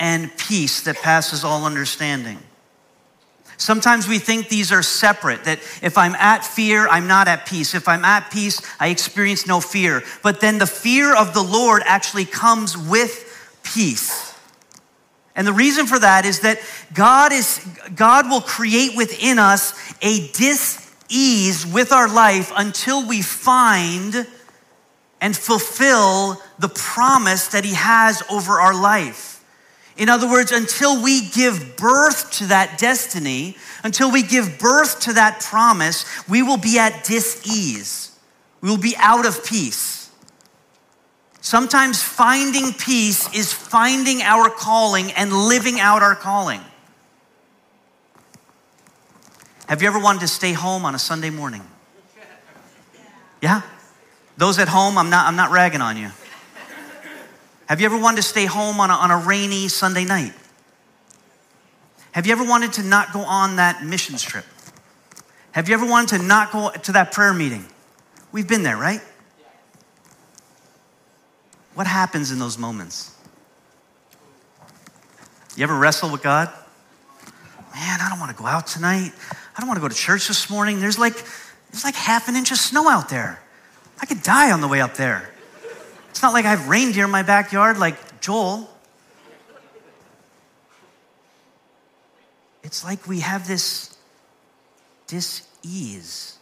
and 0.00 0.36
peace 0.38 0.80
that 0.82 0.96
passes 0.96 1.44
all 1.44 1.64
understanding. 1.64 2.38
Sometimes 3.58 4.08
we 4.08 4.18
think 4.18 4.48
these 4.48 4.72
are 4.72 4.82
separate, 4.82 5.44
that 5.44 5.58
if 5.82 5.98
I'm 5.98 6.14
at 6.14 6.42
fear, 6.42 6.88
I'm 6.88 7.06
not 7.06 7.28
at 7.28 7.44
peace. 7.44 7.74
If 7.74 7.86
I'm 7.86 8.06
at 8.06 8.30
peace, 8.30 8.62
I 8.80 8.88
experience 8.88 9.46
no 9.46 9.60
fear. 9.60 10.02
But 10.22 10.40
then 10.40 10.56
the 10.56 10.66
fear 10.66 11.14
of 11.14 11.34
the 11.34 11.42
Lord 11.42 11.82
actually 11.84 12.24
comes 12.24 12.74
with 12.76 13.58
peace. 13.62 14.34
And 15.36 15.46
the 15.46 15.52
reason 15.52 15.86
for 15.86 15.98
that 15.98 16.24
is 16.24 16.40
that 16.40 16.58
God 16.94 17.32
is 17.32 17.58
God 17.94 18.30
will 18.30 18.40
create 18.40 18.96
within 18.96 19.38
us 19.38 19.74
a 20.00 20.28
dis-ease 20.32 21.66
with 21.66 21.92
our 21.92 22.08
life 22.12 22.50
until 22.56 23.06
we 23.06 23.20
find 23.20 24.26
and 25.20 25.36
fulfill 25.36 26.42
the 26.58 26.68
promise 26.70 27.48
that 27.48 27.64
he 27.64 27.74
has 27.74 28.22
over 28.30 28.58
our 28.58 28.74
life. 28.74 29.39
In 30.00 30.08
other 30.08 30.26
words, 30.26 30.50
until 30.50 31.02
we 31.02 31.28
give 31.28 31.76
birth 31.76 32.32
to 32.38 32.46
that 32.46 32.78
destiny, 32.78 33.54
until 33.84 34.10
we 34.10 34.22
give 34.22 34.58
birth 34.58 35.00
to 35.00 35.12
that 35.12 35.40
promise, 35.40 36.06
we 36.26 36.42
will 36.42 36.56
be 36.56 36.78
at 36.78 37.04
dis 37.04 37.42
ease. 37.46 38.18
We 38.62 38.70
will 38.70 38.78
be 38.78 38.96
out 38.96 39.26
of 39.26 39.44
peace. 39.44 40.10
Sometimes 41.42 42.02
finding 42.02 42.72
peace 42.72 43.28
is 43.34 43.52
finding 43.52 44.22
our 44.22 44.48
calling 44.48 45.12
and 45.12 45.34
living 45.34 45.78
out 45.78 46.02
our 46.02 46.14
calling. 46.14 46.62
Have 49.68 49.82
you 49.82 49.88
ever 49.88 50.00
wanted 50.00 50.20
to 50.20 50.28
stay 50.28 50.54
home 50.54 50.86
on 50.86 50.94
a 50.94 50.98
Sunday 50.98 51.30
morning? 51.30 51.62
Yeah? 53.42 53.62
Those 54.38 54.58
at 54.58 54.68
home, 54.68 54.96
I'm 54.96 55.10
not, 55.10 55.26
I'm 55.26 55.36
not 55.36 55.50
ragging 55.50 55.82
on 55.82 55.98
you. 55.98 56.10
Have 57.70 57.78
you 57.80 57.86
ever 57.86 57.96
wanted 57.96 58.16
to 58.16 58.22
stay 58.24 58.46
home 58.46 58.80
on 58.80 58.90
a, 58.90 58.94
on 58.94 59.12
a 59.12 59.16
rainy 59.16 59.68
Sunday 59.68 60.04
night? 60.04 60.32
Have 62.10 62.26
you 62.26 62.32
ever 62.32 62.42
wanted 62.42 62.72
to 62.72 62.82
not 62.82 63.12
go 63.12 63.20
on 63.20 63.56
that 63.56 63.84
missions 63.84 64.22
trip? 64.22 64.44
Have 65.52 65.68
you 65.68 65.74
ever 65.74 65.86
wanted 65.86 66.18
to 66.18 66.26
not 66.26 66.50
go 66.50 66.72
to 66.72 66.90
that 66.90 67.12
prayer 67.12 67.32
meeting? 67.32 67.64
We've 68.32 68.48
been 68.48 68.64
there, 68.64 68.76
right? 68.76 69.00
What 71.74 71.86
happens 71.86 72.32
in 72.32 72.40
those 72.40 72.58
moments? 72.58 73.14
You 75.54 75.62
ever 75.62 75.78
wrestle 75.78 76.10
with 76.10 76.24
God? 76.24 76.48
Man, 77.72 78.00
I 78.00 78.08
don't 78.08 78.18
want 78.18 78.36
to 78.36 78.36
go 78.36 78.48
out 78.48 78.66
tonight. 78.66 79.12
I 79.56 79.60
don't 79.60 79.68
want 79.68 79.76
to 79.76 79.80
go 79.80 79.88
to 79.88 79.94
church 79.94 80.26
this 80.26 80.50
morning. 80.50 80.80
There's 80.80 80.98
like 80.98 81.14
there's 81.70 81.84
like 81.84 81.94
half 81.94 82.26
an 82.26 82.34
inch 82.34 82.50
of 82.50 82.58
snow 82.58 82.88
out 82.88 83.10
there. 83.10 83.40
I 84.00 84.06
could 84.06 84.24
die 84.24 84.50
on 84.50 84.60
the 84.60 84.66
way 84.66 84.80
up 84.80 84.96
there. 84.96 85.29
It's 86.10 86.22
not 86.22 86.32
like 86.32 86.44
I 86.44 86.50
have 86.50 86.68
reindeer 86.68 87.04
in 87.06 87.10
my 87.10 87.22
backyard 87.22 87.78
like 87.78 88.20
Joel. 88.20 88.68
It's 92.62 92.84
like 92.84 93.08
we 93.08 93.20
have 93.20 93.48
this 93.48 93.96
dis-ease. 95.06 96.36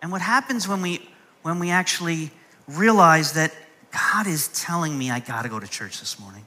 And 0.00 0.12
what 0.12 0.20
happens 0.20 0.68
when 0.68 0.80
we 0.80 1.08
when 1.42 1.58
we 1.58 1.70
actually 1.70 2.30
realize 2.66 3.32
that 3.32 3.52
God 3.90 4.26
is 4.26 4.48
telling 4.48 4.96
me 4.96 5.10
I 5.10 5.20
got 5.20 5.42
to 5.42 5.48
go 5.48 5.60
to 5.60 5.66
church 5.66 6.00
this 6.00 6.18
morning? 6.18 6.46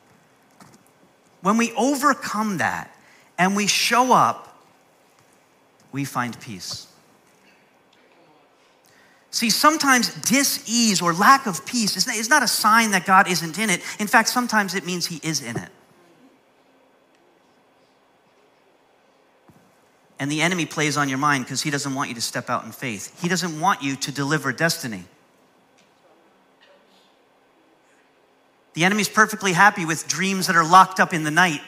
When 1.41 1.57
we 1.57 1.71
overcome 1.73 2.57
that 2.57 2.95
and 3.37 3.55
we 3.55 3.67
show 3.67 4.13
up, 4.13 4.57
we 5.91 6.05
find 6.05 6.39
peace. 6.39 6.87
See, 9.37 9.51
sometimes 9.51 10.11
dis-ease 10.27 10.99
or 10.99 11.13
lack 11.13 11.45
of 11.45 11.63
peace 11.63 11.95
is 11.95 12.27
not 12.27 12.41
a 12.41 12.47
sign 12.47 12.89
that 12.89 13.05
God 13.05 13.29
isn't 13.29 13.59
in 13.59 13.69
it. 13.69 13.81
In 13.99 14.07
fact, 14.07 14.29
sometimes 14.29 14.73
it 14.73 14.83
means 14.83 15.05
He 15.05 15.19
is 15.21 15.43
in 15.43 15.55
it. 15.55 15.69
And 20.17 20.31
the 20.31 20.41
enemy 20.41 20.65
plays 20.65 20.97
on 20.97 21.07
your 21.07 21.19
mind 21.19 21.45
because 21.45 21.61
he 21.61 21.69
doesn't 21.69 21.93
want 21.93 22.09
you 22.09 22.15
to 22.15 22.21
step 22.21 22.49
out 22.49 22.65
in 22.65 22.71
faith. 22.71 23.21
He 23.21 23.29
doesn't 23.29 23.61
want 23.61 23.83
you 23.83 23.95
to 23.97 24.11
deliver 24.11 24.51
destiny. 24.51 25.03
The 28.73 28.85
enemy's 28.85 29.07
perfectly 29.07 29.53
happy 29.53 29.85
with 29.85 30.07
dreams 30.07 30.47
that 30.47 30.55
are 30.55 30.67
locked 30.67 30.99
up 30.99 31.13
in 31.13 31.23
the 31.23 31.29
night 31.29 31.61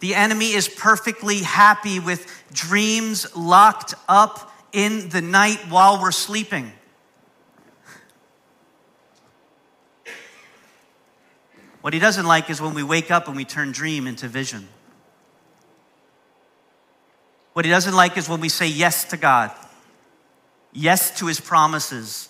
The 0.00 0.14
enemy 0.14 0.52
is 0.52 0.66
perfectly 0.66 1.38
happy 1.38 2.00
with 2.00 2.26
dreams 2.52 3.36
locked 3.36 3.94
up 4.08 4.50
in 4.72 5.10
the 5.10 5.20
night 5.20 5.58
while 5.68 6.00
we're 6.00 6.10
sleeping. 6.10 6.72
What 11.82 11.94
he 11.94 12.00
doesn't 12.00 12.26
like 12.26 12.50
is 12.50 12.60
when 12.60 12.74
we 12.74 12.82
wake 12.82 13.10
up 13.10 13.26
and 13.28 13.36
we 13.36 13.44
turn 13.44 13.72
dream 13.72 14.06
into 14.06 14.28
vision. 14.28 14.68
What 17.52 17.64
he 17.64 17.70
doesn't 17.70 17.94
like 17.94 18.16
is 18.16 18.28
when 18.28 18.40
we 18.40 18.48
say 18.48 18.68
yes 18.68 19.04
to 19.06 19.16
God, 19.16 19.50
yes 20.72 21.18
to 21.18 21.26
his 21.26 21.40
promises. 21.40 22.28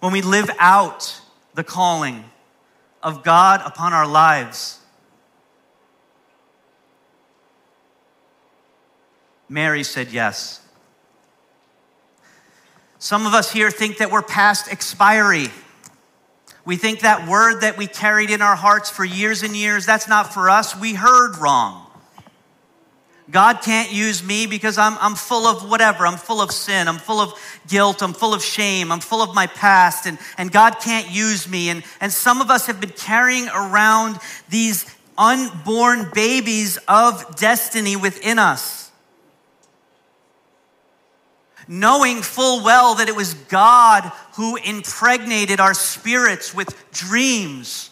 When 0.00 0.12
we 0.12 0.22
live 0.22 0.50
out 0.58 1.20
the 1.54 1.64
calling 1.64 2.24
of 3.02 3.22
God 3.22 3.62
upon 3.64 3.92
our 3.92 4.06
lives. 4.06 4.78
Mary 9.48 9.82
said 9.82 10.12
yes. 10.12 10.60
Some 12.98 13.26
of 13.26 13.34
us 13.34 13.50
here 13.50 13.70
think 13.70 13.98
that 13.98 14.10
we're 14.10 14.22
past 14.22 14.70
expiry. 14.70 15.48
We 16.64 16.76
think 16.76 17.00
that 17.00 17.26
word 17.26 17.62
that 17.62 17.76
we 17.76 17.86
carried 17.86 18.30
in 18.30 18.42
our 18.42 18.54
hearts 18.54 18.90
for 18.90 19.04
years 19.04 19.42
and 19.42 19.56
years, 19.56 19.86
that's 19.86 20.06
not 20.06 20.32
for 20.32 20.48
us. 20.48 20.76
We 20.76 20.94
heard 20.94 21.36
wrong. 21.38 21.89
God 23.30 23.62
can't 23.62 23.92
use 23.92 24.24
me 24.24 24.46
because 24.46 24.78
I'm, 24.78 24.96
I'm 24.98 25.14
full 25.14 25.46
of 25.46 25.68
whatever. 25.68 26.06
I'm 26.06 26.16
full 26.16 26.40
of 26.40 26.50
sin. 26.50 26.88
I'm 26.88 26.98
full 26.98 27.20
of 27.20 27.34
guilt. 27.68 28.02
I'm 28.02 28.12
full 28.12 28.34
of 28.34 28.42
shame. 28.42 28.90
I'm 28.90 29.00
full 29.00 29.22
of 29.22 29.34
my 29.34 29.46
past. 29.46 30.06
And, 30.06 30.18
and 30.38 30.50
God 30.50 30.80
can't 30.80 31.10
use 31.10 31.48
me. 31.48 31.68
And, 31.68 31.84
and 32.00 32.12
some 32.12 32.40
of 32.40 32.50
us 32.50 32.66
have 32.66 32.80
been 32.80 32.90
carrying 32.90 33.48
around 33.48 34.18
these 34.48 34.86
unborn 35.18 36.10
babies 36.14 36.78
of 36.88 37.36
destiny 37.36 37.94
within 37.94 38.38
us. 38.38 38.90
Knowing 41.68 42.22
full 42.22 42.64
well 42.64 42.96
that 42.96 43.08
it 43.08 43.14
was 43.14 43.34
God 43.34 44.10
who 44.34 44.56
impregnated 44.56 45.60
our 45.60 45.74
spirits 45.74 46.52
with 46.54 46.90
dreams 46.90 47.90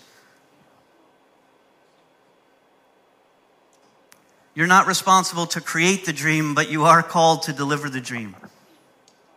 You're 4.58 4.66
not 4.66 4.88
responsible 4.88 5.46
to 5.46 5.60
create 5.60 6.04
the 6.04 6.12
dream, 6.12 6.52
but 6.52 6.68
you 6.68 6.82
are 6.82 7.00
called 7.00 7.42
to 7.42 7.52
deliver 7.52 7.88
the 7.88 8.00
dream 8.00 8.34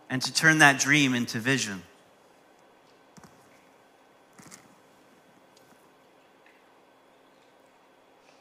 and 0.10 0.20
to 0.20 0.34
turn 0.34 0.58
that 0.58 0.80
dream 0.80 1.14
into 1.14 1.38
vision. 1.38 1.84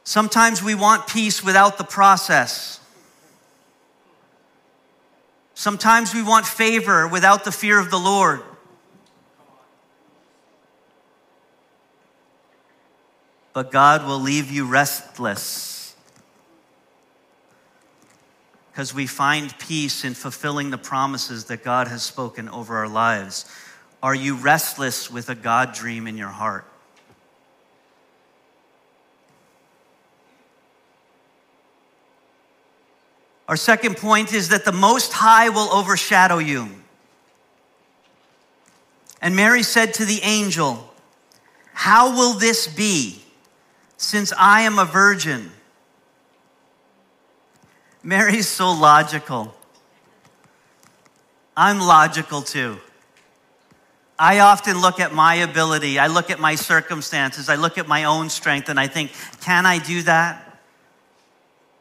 Sometimes 0.05 0.63
we 0.63 0.75
want 0.75 1.07
peace 1.07 1.45
without 1.45 1.77
the 1.77 1.85
process. 1.85 2.81
Sometimes 5.53 6.15
we 6.15 6.23
want 6.23 6.47
favor 6.47 7.07
without 7.07 7.45
the 7.45 7.53
fear 7.53 7.79
of 7.79 7.91
the 7.91 7.99
Lord. 7.99 8.41
But 13.53 13.71
God 13.71 14.07
will 14.07 14.19
leave 14.19 14.51
you 14.51 14.65
restless 14.65 15.80
because 18.71 18.95
we 18.95 19.07
find 19.07 19.57
peace 19.59 20.05
in 20.05 20.15
fulfilling 20.15 20.71
the 20.71 20.79
promises 20.79 21.47
that 21.47 21.65
God 21.65 21.89
has 21.89 22.03
spoken 22.03 22.49
over 22.49 22.77
our 22.77 22.89
lives. 22.89 23.51
Are 24.03 24.15
you 24.15 24.37
restless 24.37 25.11
with 25.11 25.29
a 25.29 25.35
God 25.35 25.75
dream 25.75 26.07
in 26.07 26.17
your 26.17 26.29
heart? 26.29 26.65
Our 33.49 33.57
second 33.57 33.97
point 33.97 34.33
is 34.33 34.51
that 34.51 34.65
the 34.65 34.73
Most 34.73 35.13
High 35.13 35.49
will 35.49 35.69
overshadow 35.73 36.39
you. 36.39 36.69
And 39.21 39.35
Mary 39.35 39.65
said 39.65 39.93
to 39.95 40.05
the 40.05 40.21
angel, 40.23 40.95
How 41.73 42.15
will 42.15 42.35
this 42.35 42.69
be, 42.69 43.25
since 43.97 44.33
I 44.39 44.61
am 44.61 44.79
a 44.79 44.85
virgin? 44.85 45.51
Mary's 48.03 48.49
so 48.49 48.73
logical. 48.73 49.55
I'm 51.57 51.79
logical 51.79 52.43
too. 52.43 52.79
I 54.19 54.41
often 54.41 54.81
look 54.81 55.01
at 55.01 55.15
my 55.15 55.37
ability, 55.37 55.99
I 55.99 56.09
look 56.09 56.31
at 56.31 56.39
my 56.39 56.55
circumstances, 56.55 57.49
I 57.49 57.55
look 57.55 57.79
at 57.79 57.89
my 57.89 58.05
own 58.05 58.29
strength, 58.29 58.69
and 58.69 58.79
I 58.79 58.87
think, 58.87 59.13
can 59.41 59.65
I 59.65 59.79
do 59.79 60.03
that? 60.03 60.47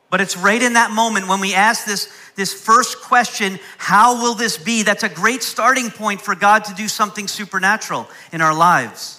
But 0.10 0.22
it's 0.22 0.38
right 0.38 0.62
in 0.62 0.74
that 0.74 0.92
moment 0.92 1.28
when 1.28 1.42
we 1.42 1.54
ask 1.54 1.86
this, 1.86 2.12
this 2.36 2.54
first 2.54 3.02
question, 3.02 3.60
how 3.78 4.22
will 4.22 4.36
this 4.36 4.58
be? 4.58 4.84
That's 4.84 5.04
a 5.04 5.10
great 5.10 5.44
starting 5.44 5.92
point 5.92 6.22
for 6.22 6.34
God 6.34 6.64
to 6.66 6.74
do 6.74 6.88
something 6.88 7.28
supernatural 7.28 8.08
in 8.32 8.42
our 8.42 8.56
lives. 8.56 9.19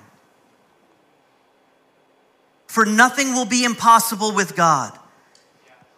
For 2.71 2.85
nothing 2.85 3.33
will 3.33 3.43
be 3.43 3.65
impossible 3.65 4.31
with 4.31 4.55
God. 4.55 4.97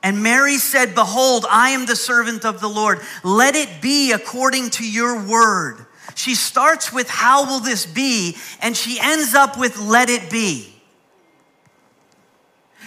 And 0.02 0.24
Mary 0.24 0.58
said, 0.58 0.96
Behold, 0.96 1.46
I 1.48 1.70
am 1.70 1.86
the 1.86 1.96
servant 1.96 2.46
of 2.46 2.62
the 2.62 2.68
Lord. 2.68 3.00
Let 3.24 3.54
it 3.54 3.80
be 3.80 4.12
according 4.12 4.72
to 4.72 4.84
your 4.84 5.24
word. 5.24 5.86
She 6.16 6.34
starts 6.34 6.92
with, 6.92 7.08
How 7.08 7.46
will 7.46 7.60
this 7.60 7.86
be? 7.86 8.36
And 8.60 8.76
she 8.76 9.00
ends 9.00 9.36
up 9.36 9.56
with, 9.56 9.78
Let 9.78 10.10
it 10.10 10.32
be. 10.32 10.74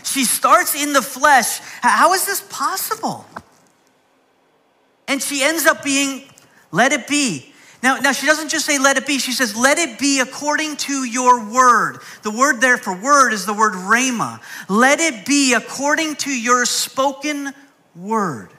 She 0.02 0.24
starts 0.24 0.74
in 0.74 0.92
the 0.92 1.00
flesh. 1.00 1.60
How 1.80 2.12
is 2.12 2.26
this 2.26 2.40
possible? 2.50 3.24
And 5.06 5.22
she 5.22 5.44
ends 5.44 5.64
up 5.64 5.84
being, 5.84 6.24
let 6.72 6.92
it 6.92 7.06
be. 7.06 7.52
Now, 7.82 7.98
now, 7.98 8.12
she 8.12 8.26
doesn't 8.26 8.48
just 8.48 8.64
say 8.64 8.78
let 8.78 8.96
it 8.96 9.06
be, 9.06 9.18
she 9.18 9.32
says, 9.32 9.54
let 9.54 9.78
it 9.78 9.98
be 9.98 10.20
according 10.20 10.76
to 10.78 11.04
your 11.04 11.50
word. 11.50 11.98
The 12.22 12.30
word 12.30 12.60
there 12.60 12.78
for 12.78 12.94
word 12.96 13.32
is 13.32 13.46
the 13.46 13.52
word 13.52 13.74
rhema. 13.74 14.40
Let 14.68 15.00
it 15.00 15.26
be 15.26 15.54
according 15.54 16.16
to 16.16 16.30
your 16.30 16.64
spoken 16.64 17.52
word. 17.94 18.50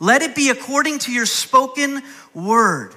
Let 0.00 0.22
it 0.22 0.34
be 0.34 0.50
according 0.50 0.98
to 1.00 1.12
your 1.12 1.26
spoken 1.26 2.02
word. 2.34 2.94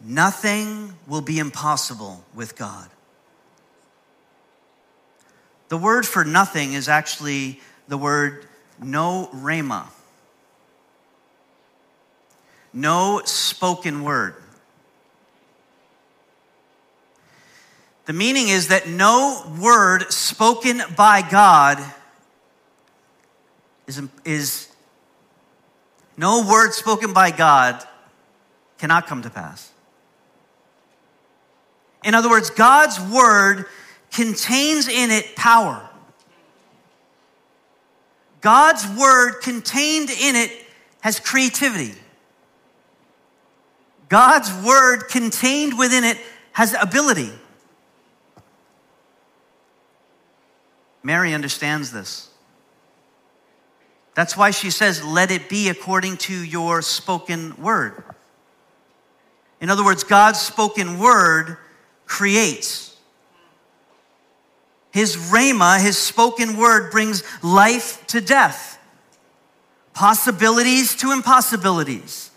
Nothing 0.00 0.94
will 1.06 1.20
be 1.20 1.38
impossible 1.38 2.24
with 2.34 2.56
God. 2.56 2.88
The 5.72 5.78
word 5.78 6.06
for 6.06 6.22
nothing 6.22 6.74
is 6.74 6.86
actually 6.86 7.58
the 7.88 7.96
word 7.96 8.46
no 8.78 9.30
rhema, 9.32 9.86
no 12.74 13.22
spoken 13.24 14.02
word. 14.02 14.34
The 18.04 18.12
meaning 18.12 18.48
is 18.48 18.68
that 18.68 18.86
no 18.86 19.50
word 19.58 20.12
spoken 20.12 20.82
by 20.94 21.22
God 21.22 21.78
is, 23.86 24.02
is 24.26 24.68
no 26.18 26.46
word 26.46 26.74
spoken 26.74 27.14
by 27.14 27.30
God 27.30 27.82
cannot 28.76 29.06
come 29.06 29.22
to 29.22 29.30
pass. 29.30 29.72
In 32.04 32.14
other 32.14 32.28
words, 32.28 32.50
God's 32.50 33.00
word 33.00 33.64
contains 34.12 34.88
in 34.88 35.10
it 35.10 35.34
power. 35.34 35.88
God's 38.40 38.86
word 38.98 39.40
contained 39.40 40.10
in 40.10 40.36
it 40.36 40.50
has 41.00 41.18
creativity. 41.18 41.94
God's 44.08 44.52
word 44.64 45.08
contained 45.08 45.78
within 45.78 46.04
it 46.04 46.18
has 46.52 46.74
ability. 46.80 47.30
Mary 51.02 51.34
understands 51.34 51.90
this. 51.90 52.28
That's 54.14 54.36
why 54.36 54.50
she 54.50 54.70
says, 54.70 55.02
Let 55.02 55.30
it 55.30 55.48
be 55.48 55.68
according 55.68 56.18
to 56.18 56.34
your 56.34 56.82
spoken 56.82 57.56
word. 57.56 58.04
In 59.60 59.70
other 59.70 59.84
words, 59.84 60.04
God's 60.04 60.40
spoken 60.40 60.98
word 60.98 61.56
creates. 62.04 62.91
His 64.92 65.16
rhema, 65.16 65.82
his 65.82 65.96
spoken 65.96 66.56
word, 66.56 66.92
brings 66.92 67.24
life 67.42 68.06
to 68.08 68.20
death, 68.20 68.78
possibilities 69.94 70.94
to 70.96 71.12
impossibilities. 71.12 72.30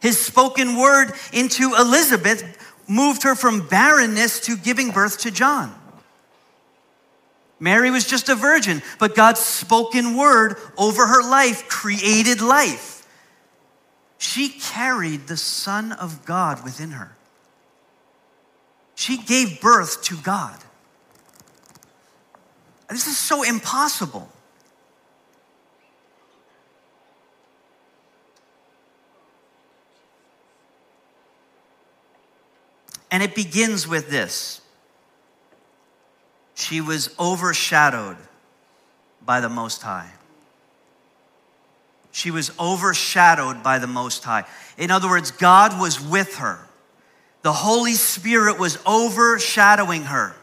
His 0.00 0.22
spoken 0.22 0.76
word 0.76 1.14
into 1.32 1.74
Elizabeth 1.74 2.58
moved 2.86 3.22
her 3.22 3.34
from 3.34 3.66
barrenness 3.66 4.40
to 4.40 4.56
giving 4.56 4.90
birth 4.90 5.18
to 5.20 5.30
John. 5.30 5.74
Mary 7.58 7.90
was 7.90 8.06
just 8.06 8.28
a 8.28 8.34
virgin, 8.34 8.82
but 8.98 9.14
God's 9.14 9.40
spoken 9.40 10.14
word 10.14 10.56
over 10.76 11.06
her 11.06 11.22
life 11.22 11.68
created 11.68 12.42
life. 12.42 13.06
She 14.18 14.50
carried 14.50 15.26
the 15.26 15.38
Son 15.38 15.92
of 15.92 16.26
God 16.26 16.62
within 16.64 16.90
her. 16.90 17.16
She 18.94 19.16
gave 19.16 19.62
birth 19.62 20.02
to 20.04 20.16
God. 20.16 20.58
This 22.90 23.06
is 23.06 23.16
so 23.16 23.42
impossible. 23.42 24.28
And 33.10 33.22
it 33.22 33.34
begins 33.34 33.86
with 33.86 34.10
this 34.10 34.60
she 36.54 36.80
was 36.80 37.14
overshadowed 37.18 38.16
by 39.24 39.40
the 39.40 39.48
Most 39.48 39.82
High. 39.82 40.10
She 42.12 42.30
was 42.30 42.52
overshadowed 42.60 43.62
by 43.62 43.78
the 43.78 43.86
Most 43.86 44.24
High. 44.24 44.44
In 44.78 44.90
other 44.90 45.08
words, 45.08 45.30
God 45.30 45.80
was 45.80 46.00
with 46.00 46.36
her 46.36 46.68
the 47.44 47.52
Holy 47.52 47.92
Spirit 47.92 48.58
was 48.58 48.78
overshadowing 48.86 50.04
her. 50.04 50.34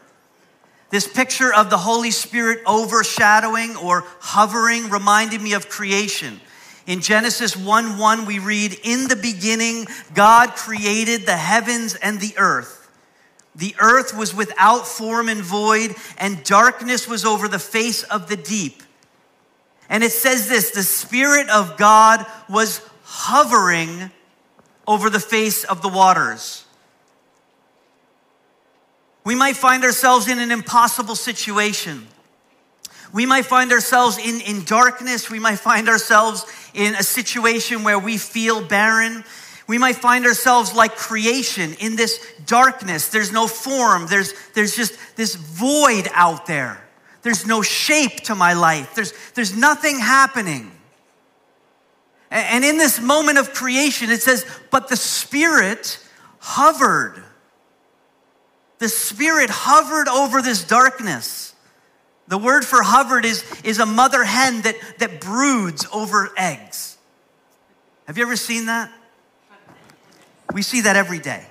This 0.92 1.08
picture 1.08 1.52
of 1.54 1.70
the 1.70 1.78
Holy 1.78 2.10
Spirit 2.10 2.60
overshadowing 2.66 3.76
or 3.76 4.04
hovering 4.20 4.90
reminded 4.90 5.40
me 5.40 5.54
of 5.54 5.70
creation. 5.70 6.38
In 6.86 7.00
Genesis 7.00 7.56
1 7.56 7.96
1, 7.96 8.26
we 8.26 8.38
read, 8.38 8.78
In 8.84 9.08
the 9.08 9.16
beginning, 9.16 9.86
God 10.12 10.50
created 10.50 11.22
the 11.24 11.36
heavens 11.38 11.94
and 11.94 12.20
the 12.20 12.34
earth. 12.36 12.90
The 13.54 13.74
earth 13.80 14.14
was 14.14 14.34
without 14.34 14.86
form 14.86 15.30
and 15.30 15.40
void, 15.40 15.94
and 16.18 16.44
darkness 16.44 17.08
was 17.08 17.24
over 17.24 17.48
the 17.48 17.58
face 17.58 18.02
of 18.02 18.28
the 18.28 18.36
deep. 18.36 18.82
And 19.88 20.04
it 20.04 20.12
says 20.12 20.46
this 20.46 20.72
the 20.72 20.82
Spirit 20.82 21.48
of 21.48 21.78
God 21.78 22.26
was 22.50 22.86
hovering 23.04 24.10
over 24.86 25.08
the 25.08 25.20
face 25.20 25.64
of 25.64 25.80
the 25.80 25.88
waters. 25.88 26.66
We 29.24 29.34
might 29.34 29.56
find 29.56 29.84
ourselves 29.84 30.28
in 30.28 30.38
an 30.38 30.50
impossible 30.50 31.14
situation. 31.14 32.06
We 33.12 33.26
might 33.26 33.44
find 33.46 33.70
ourselves 33.72 34.18
in, 34.18 34.40
in 34.40 34.64
darkness. 34.64 35.30
We 35.30 35.38
might 35.38 35.58
find 35.58 35.88
ourselves 35.88 36.46
in 36.74 36.94
a 36.94 37.02
situation 37.02 37.84
where 37.84 37.98
we 37.98 38.16
feel 38.16 38.66
barren. 38.66 39.24
We 39.66 39.78
might 39.78 39.96
find 39.96 40.24
ourselves 40.24 40.74
like 40.74 40.96
creation 40.96 41.74
in 41.74 41.96
this 41.96 42.18
darkness. 42.46 43.08
There's 43.08 43.32
no 43.32 43.46
form, 43.46 44.06
there's, 44.06 44.34
there's 44.54 44.74
just 44.74 44.98
this 45.16 45.34
void 45.34 46.08
out 46.14 46.46
there. 46.46 46.82
There's 47.22 47.46
no 47.46 47.62
shape 47.62 48.22
to 48.24 48.34
my 48.34 48.54
life, 48.54 48.94
there's, 48.94 49.12
there's 49.34 49.56
nothing 49.56 49.98
happening. 49.98 50.72
And 52.30 52.64
in 52.64 52.78
this 52.78 52.98
moment 52.98 53.38
of 53.38 53.52
creation, 53.52 54.10
it 54.10 54.22
says, 54.22 54.46
but 54.70 54.88
the 54.88 54.96
Spirit 54.96 55.98
hovered. 56.38 57.22
The 58.82 58.88
Spirit 58.88 59.48
hovered 59.48 60.08
over 60.08 60.42
this 60.42 60.64
darkness. 60.64 61.54
The 62.26 62.36
word 62.36 62.64
for 62.64 62.82
hovered 62.82 63.24
is, 63.24 63.44
is 63.62 63.78
a 63.78 63.86
mother 63.86 64.24
hen 64.24 64.62
that, 64.62 64.74
that 64.98 65.20
broods 65.20 65.86
over 65.92 66.32
eggs. 66.36 66.98
Have 68.08 68.18
you 68.18 68.24
ever 68.24 68.34
seen 68.34 68.66
that? 68.66 68.90
We 70.52 70.62
see 70.62 70.80
that 70.80 70.96
every 70.96 71.20
day. 71.20 71.46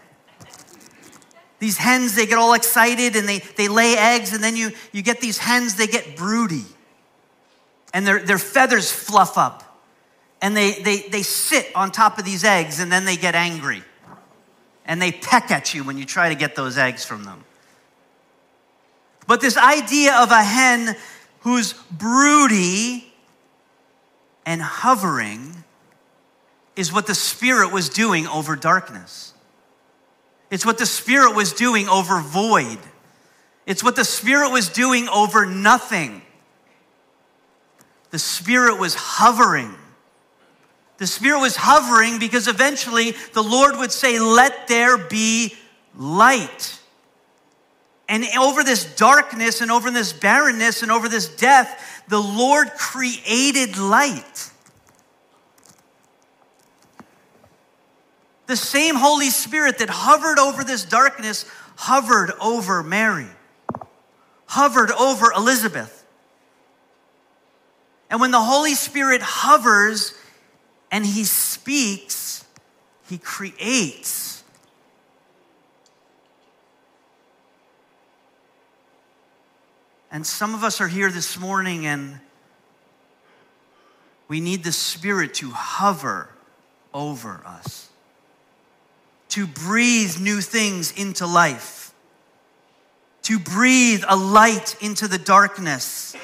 These 1.60 1.78
hens, 1.78 2.16
they 2.16 2.26
get 2.26 2.38
all 2.38 2.54
excited 2.54 3.16
and 3.16 3.30
they, 3.30 3.40
they 3.56 3.70
lay 3.70 3.96
eggs, 3.98 4.34
and 4.34 4.44
then 4.44 4.58
you, 4.58 4.72
you 4.92 5.02
get 5.02 5.22
these 5.22 5.38
hens, 5.38 5.76
they 5.76 5.88
get 5.88 6.18
broody. 6.18 6.66
And 7.94 8.06
their, 8.06 8.20
their 8.20 8.40
feathers 8.40 8.92
fluff 8.92 9.38
up. 9.38 9.82
And 10.42 10.54
they, 10.54 10.82
they, 10.82 11.08
they 11.08 11.24
sit 11.24 11.68
on 11.76 11.94
top 11.94 12.18
of 12.18 12.26
these 12.26 12.44
eggs, 12.44 12.82
and 12.82 12.92
then 12.92 13.06
they 13.06 13.16
get 13.16 13.36
angry. 13.36 13.84
And 14.86 15.02
they 15.02 15.12
peck 15.12 15.52
at 15.52 15.74
you 15.74 15.84
when 15.84 15.98
you 15.98 16.06
try 16.06 16.30
to 16.30 16.36
get 16.36 16.56
those 16.56 16.78
eggs 16.78 17.06
from 17.06 17.24
them. 17.24 17.44
But 19.28 19.42
this 19.42 19.58
idea 19.58 20.16
of 20.16 20.32
a 20.32 20.44
hen 20.44 20.96
who's 21.42 21.74
broody 21.74 23.12
and 24.46 24.62
hovering 24.62 25.64
is 26.76 26.92
what 26.92 27.08
the 27.08 27.16
Spirit 27.16 27.72
was 27.72 27.90
doing 27.90 28.28
over 28.28 28.56
darkness. 28.56 29.34
It's 30.50 30.66
what 30.66 30.78
the 30.78 30.86
Spirit 30.86 31.36
was 31.36 31.54
doing 31.54 31.88
over 31.88 32.20
void. 32.20 32.80
It's 33.66 33.84
what 33.84 33.96
the 33.96 34.04
Spirit 34.04 34.52
was 34.52 34.70
doing 34.70 35.08
over 35.08 35.46
nothing. 35.46 36.22
The 38.10 38.20
Spirit 38.20 38.78
was 38.78 38.96
hovering. 38.96 39.74
The 41.02 41.08
Spirit 41.08 41.40
was 41.40 41.56
hovering 41.56 42.20
because 42.20 42.48
eventually 42.48 43.16
the 43.34 43.42
Lord 43.42 43.76
would 43.78 43.92
say, 43.92 44.20
Let 44.20 44.68
there 44.68 45.00
be 45.00 45.56
light. 45.96 46.80
And 48.08 48.24
over 48.38 48.64
this 48.64 48.86
darkness 48.98 49.62
and 49.62 49.72
over 49.72 49.90
this 49.90 50.14
barrenness 50.14 50.84
and 50.84 50.92
over 50.92 51.10
this 51.10 51.28
death, 51.28 52.04
the 52.08 52.20
Lord 52.20 52.70
created 52.78 53.80
light. 53.80 54.52
The 58.46 58.56
same 58.56 58.94
Holy 58.94 59.32
Spirit 59.32 59.80
that 59.80 59.90
hovered 59.90 60.38
over 60.38 60.64
this 60.64 60.86
darkness 60.86 61.46
hovered 61.78 62.32
over 62.40 62.84
Mary, 62.84 63.26
hovered 64.46 64.92
over 64.92 65.32
Elizabeth. 65.32 66.06
And 68.12 68.22
when 68.22 68.30
the 68.30 68.42
Holy 68.42 68.76
Spirit 68.76 69.24
hovers 69.24 70.14
and 70.92 71.06
he 71.06 71.24
speaks, 71.24 72.46
he 73.08 73.18
creates. 73.18 74.44
And 80.12 80.28
some 80.28 80.54
of 80.54 80.64
us 80.64 80.82
are 80.82 80.90
here 80.90 81.10
this 81.10 81.40
morning 81.40 81.86
and 81.86 82.20
we 84.28 84.42
need 84.42 84.64
the 84.64 84.72
Spirit 84.72 85.34
to 85.36 85.50
hover 85.50 86.30
over 86.94 87.42
us 87.46 87.92
to 89.32 89.48
breathe 89.48 90.20
new 90.20 90.42
things 90.42 90.92
into 90.92 91.26
life, 91.26 91.94
to 93.24 93.40
breathe 93.40 94.04
a 94.08 94.16
light 94.16 94.76
into 94.82 95.08
the 95.08 95.18
darkness. 95.18 96.16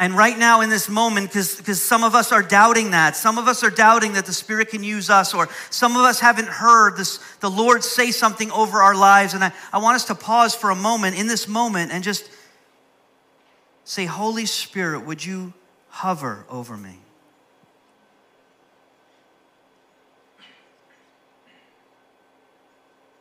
And 0.00 0.16
right 0.16 0.38
now, 0.38 0.60
in 0.60 0.70
this 0.70 0.88
moment, 0.88 1.30
because 1.30 1.82
some 1.82 2.04
of 2.04 2.14
us 2.14 2.30
are 2.30 2.42
doubting 2.42 2.92
that, 2.92 3.16
some 3.16 3.36
of 3.36 3.48
us 3.48 3.64
are 3.64 3.70
doubting 3.70 4.12
that 4.12 4.26
the 4.26 4.32
Spirit 4.32 4.68
can 4.70 4.84
use 4.84 5.10
us, 5.10 5.34
or 5.34 5.48
some 5.70 5.96
of 5.96 6.02
us 6.02 6.20
haven't 6.20 6.48
heard 6.48 6.96
this, 6.96 7.18
the 7.40 7.50
Lord 7.50 7.82
say 7.82 8.12
something 8.12 8.50
over 8.52 8.80
our 8.80 8.94
lives. 8.94 9.34
And 9.34 9.42
I, 9.42 9.52
I 9.72 9.78
want 9.78 9.96
us 9.96 10.04
to 10.04 10.14
pause 10.14 10.54
for 10.54 10.70
a 10.70 10.76
moment 10.76 11.18
in 11.18 11.26
this 11.26 11.48
moment 11.48 11.90
and 11.90 12.04
just 12.04 12.30
say, 13.82 14.04
Holy 14.04 14.46
Spirit, 14.46 15.04
would 15.04 15.24
you 15.24 15.52
hover 15.98 16.44
over 16.48 16.76
me. 16.76 16.96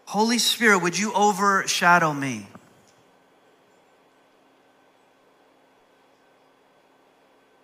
Holy 0.06 0.38
Spirit, 0.38 0.80
would 0.80 0.98
you 0.98 1.12
overshadow 1.13 2.13
me? 2.13 2.48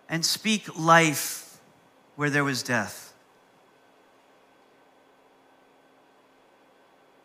And 0.10 0.26
speak 0.26 0.78
life 0.78 1.60
where 2.16 2.30
there 2.30 2.44
was 2.44 2.64
death. 2.64 3.14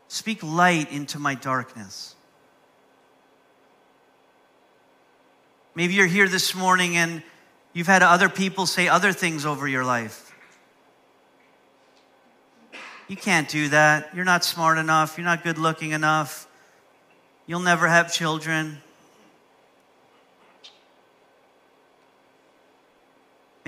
Speak 0.08 0.42
light 0.42 0.90
into 0.90 1.18
my 1.18 1.34
darkness. 1.34 2.14
Maybe 5.74 5.94
you're 5.94 6.06
here 6.06 6.28
this 6.28 6.54
morning 6.54 6.96
and 6.96 7.22
You've 7.78 7.86
had 7.86 8.02
other 8.02 8.28
people 8.28 8.66
say 8.66 8.88
other 8.88 9.12
things 9.12 9.46
over 9.46 9.68
your 9.68 9.84
life. 9.84 10.34
You 13.06 13.16
can't 13.16 13.48
do 13.48 13.68
that. 13.68 14.10
You're 14.14 14.24
not 14.24 14.44
smart 14.44 14.78
enough. 14.78 15.16
You're 15.16 15.24
not 15.24 15.44
good 15.44 15.58
looking 15.58 15.92
enough. 15.92 16.48
You'll 17.46 17.60
never 17.60 17.86
have 17.86 18.12
children. 18.12 18.78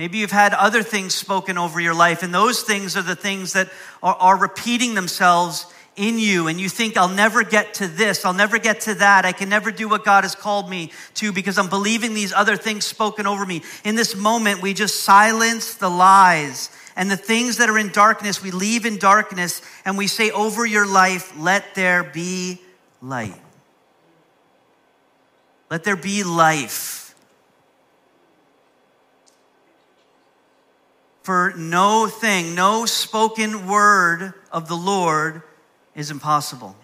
Maybe 0.01 0.17
you've 0.17 0.31
had 0.31 0.55
other 0.55 0.81
things 0.81 1.13
spoken 1.13 1.59
over 1.59 1.79
your 1.79 1.93
life, 1.93 2.23
and 2.23 2.33
those 2.33 2.63
things 2.63 2.97
are 2.97 3.03
the 3.03 3.15
things 3.15 3.53
that 3.53 3.69
are, 4.01 4.15
are 4.15 4.35
repeating 4.35 4.95
themselves 4.95 5.67
in 5.95 6.17
you 6.17 6.47
and 6.47 6.59
you 6.59 6.69
think, 6.69 6.97
I'll 6.97 7.07
never 7.07 7.43
get 7.43 7.75
to 7.75 7.87
this, 7.87 8.25
I'll 8.25 8.33
never 8.33 8.57
get 8.57 8.81
to 8.81 8.95
that, 8.95 9.25
I 9.25 9.31
can 9.31 9.47
never 9.47 9.69
do 9.69 9.87
what 9.87 10.03
God 10.03 10.23
has 10.23 10.33
called 10.33 10.71
me 10.71 10.91
to 11.13 11.31
because 11.31 11.59
I'm 11.59 11.69
believing 11.69 12.15
these 12.15 12.33
other 12.33 12.57
things 12.57 12.83
spoken 12.83 13.27
over 13.27 13.45
me. 13.45 13.61
In 13.83 13.93
this 13.93 14.15
moment, 14.15 14.63
we 14.63 14.73
just 14.73 15.03
silence 15.03 15.75
the 15.75 15.89
lies 15.89 16.71
and 16.95 17.11
the 17.11 17.15
things 17.15 17.57
that 17.57 17.69
are 17.69 17.77
in 17.77 17.89
darkness, 17.89 18.41
we 18.41 18.49
leave 18.49 18.87
in 18.87 18.97
darkness 18.97 19.61
and 19.85 19.99
we 19.99 20.07
say 20.07 20.31
over 20.31 20.65
your 20.65 20.87
life, 20.87 21.31
let 21.37 21.75
there 21.75 22.03
be 22.03 22.59
light. 23.03 23.39
Let 25.69 25.83
there 25.83 25.95
be 25.95 26.23
life. 26.23 27.00
For 31.23 31.53
no 31.55 32.07
thing, 32.07 32.55
no 32.55 32.85
spoken 32.85 33.67
word 33.67 34.33
of 34.51 34.67
the 34.67 34.75
Lord 34.75 35.43
is 35.95 36.09
impossible. 36.09 36.75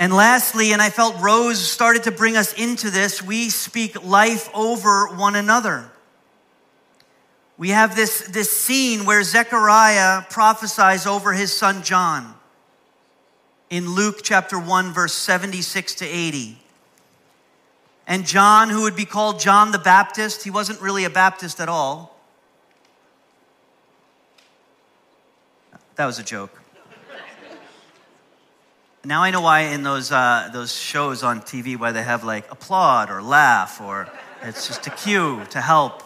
And 0.00 0.14
lastly, 0.14 0.72
and 0.72 0.80
I 0.80 0.88
felt 0.88 1.20
Rose 1.20 1.60
started 1.60 2.04
to 2.04 2.10
bring 2.10 2.34
us 2.34 2.54
into 2.54 2.90
this, 2.90 3.22
we 3.22 3.50
speak 3.50 4.02
life 4.02 4.48
over 4.54 5.08
one 5.08 5.36
another. 5.36 5.92
We 7.58 7.68
have 7.68 7.94
this, 7.94 8.26
this 8.28 8.50
scene 8.50 9.04
where 9.04 9.22
Zechariah 9.22 10.22
prophesies 10.30 11.06
over 11.06 11.34
his 11.34 11.54
son 11.54 11.82
John 11.82 12.34
in 13.68 13.94
Luke 13.94 14.20
chapter 14.22 14.58
1, 14.58 14.94
verse 14.94 15.12
76 15.12 15.96
to 15.96 16.06
80. 16.06 16.59
And 18.10 18.26
John, 18.26 18.70
who 18.70 18.82
would 18.82 18.96
be 18.96 19.04
called 19.04 19.38
John 19.38 19.70
the 19.70 19.78
Baptist, 19.78 20.42
he 20.42 20.50
wasn't 20.50 20.80
really 20.80 21.04
a 21.04 21.10
Baptist 21.10 21.60
at 21.60 21.68
all. 21.68 22.18
That 25.94 26.06
was 26.06 26.18
a 26.18 26.24
joke. 26.24 26.60
Now 29.04 29.22
I 29.22 29.30
know 29.30 29.42
why 29.42 29.60
in 29.60 29.84
those, 29.84 30.10
uh, 30.10 30.50
those 30.52 30.74
shows 30.74 31.22
on 31.22 31.40
TV 31.40 31.78
why 31.78 31.92
they 31.92 32.02
have 32.02 32.24
like 32.24 32.50
applaud 32.50 33.10
or 33.10 33.22
laugh 33.22 33.80
or 33.80 34.08
it's 34.42 34.66
just 34.66 34.88
a 34.88 34.90
cue 34.90 35.44
to 35.50 35.60
help. 35.60 36.02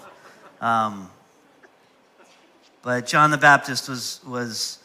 Um, 0.61 1.11
but 2.83 3.07
John 3.07 3.31
the 3.31 3.39
Baptist 3.39 3.89
was, 3.89 4.21
was 4.27 4.79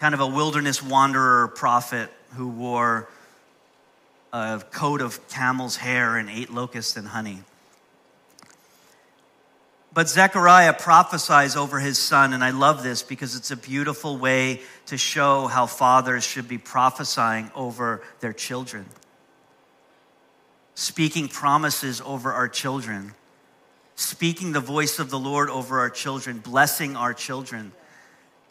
kind 0.00 0.14
of 0.14 0.20
a 0.20 0.26
wilderness 0.26 0.82
wanderer 0.82 1.46
prophet 1.46 2.10
who 2.34 2.48
wore 2.48 3.08
a 4.32 4.62
coat 4.70 5.02
of 5.02 5.28
camel's 5.28 5.76
hair 5.76 6.16
and 6.16 6.30
ate 6.30 6.50
locusts 6.50 6.96
and 6.96 7.08
honey. 7.08 7.40
But 9.94 10.08
Zechariah 10.08 10.72
prophesies 10.72 11.54
over 11.54 11.78
his 11.78 11.98
son, 11.98 12.32
and 12.32 12.42
I 12.42 12.50
love 12.50 12.82
this 12.82 13.02
because 13.02 13.36
it's 13.36 13.50
a 13.50 13.56
beautiful 13.56 14.16
way 14.16 14.62
to 14.86 14.96
show 14.96 15.48
how 15.48 15.66
fathers 15.66 16.24
should 16.24 16.48
be 16.48 16.56
prophesying 16.56 17.50
over 17.54 18.02
their 18.20 18.32
children, 18.32 18.86
speaking 20.74 21.28
promises 21.28 22.00
over 22.00 22.32
our 22.32 22.48
children, 22.48 23.14
speaking 23.94 24.52
the 24.52 24.60
voice 24.60 24.98
of 24.98 25.10
the 25.10 25.18
Lord 25.18 25.50
over 25.50 25.80
our 25.80 25.90
children, 25.90 26.38
blessing 26.38 26.96
our 26.96 27.12
children. 27.12 27.72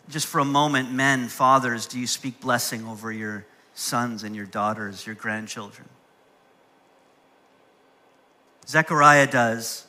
Just 0.10 0.28
for 0.28 0.38
a 0.38 0.46
moment, 0.46 0.92
men, 0.92 1.28
fathers, 1.28 1.88
do 1.88 2.00
you 2.00 2.06
speak 2.06 2.40
blessing 2.40 2.86
over 2.86 3.12
your 3.12 3.48
sons 3.74 4.24
and 4.24 4.36
your 4.36 4.46
daughters, 4.46 5.06
your 5.06 5.16
grandchildren? 5.16 5.88
Zechariah 8.68 9.28
does 9.28 9.86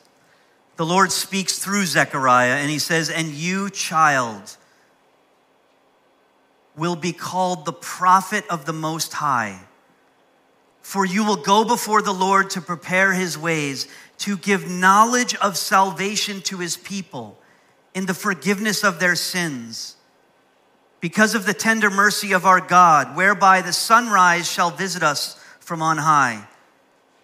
the 0.75 0.85
Lord 0.85 1.11
speaks 1.11 1.59
through 1.59 1.85
Zechariah 1.85 2.55
and 2.55 2.69
he 2.69 2.79
says, 2.79 3.09
And 3.09 3.29
you, 3.29 3.69
child, 3.69 4.57
will 6.75 6.95
be 6.95 7.13
called 7.13 7.65
the 7.65 7.73
prophet 7.73 8.43
of 8.49 8.65
the 8.65 8.73
Most 8.73 9.13
High. 9.13 9.59
For 10.81 11.05
you 11.05 11.23
will 11.23 11.37
go 11.37 11.63
before 11.63 12.01
the 12.01 12.13
Lord 12.13 12.49
to 12.51 12.61
prepare 12.61 13.13
his 13.13 13.37
ways, 13.37 13.87
to 14.19 14.35
give 14.35 14.69
knowledge 14.69 15.35
of 15.35 15.57
salvation 15.57 16.41
to 16.41 16.57
his 16.57 16.75
people 16.75 17.39
in 17.93 18.07
the 18.07 18.13
forgiveness 18.13 18.83
of 18.83 18.99
their 18.99 19.15
sins. 19.15 19.95
Because 21.03 21.35
of 21.35 21.45
the 21.45 21.53
tender 21.53 21.89
mercy 21.89 22.31
of 22.31 22.45
our 22.45 22.61
God, 22.61 23.17
whereby 23.17 23.61
the 23.61 23.73
sunrise 23.73 24.49
shall 24.49 24.69
visit 24.71 25.03
us 25.03 25.37
from 25.59 25.81
on 25.81 25.97
high 25.97 26.47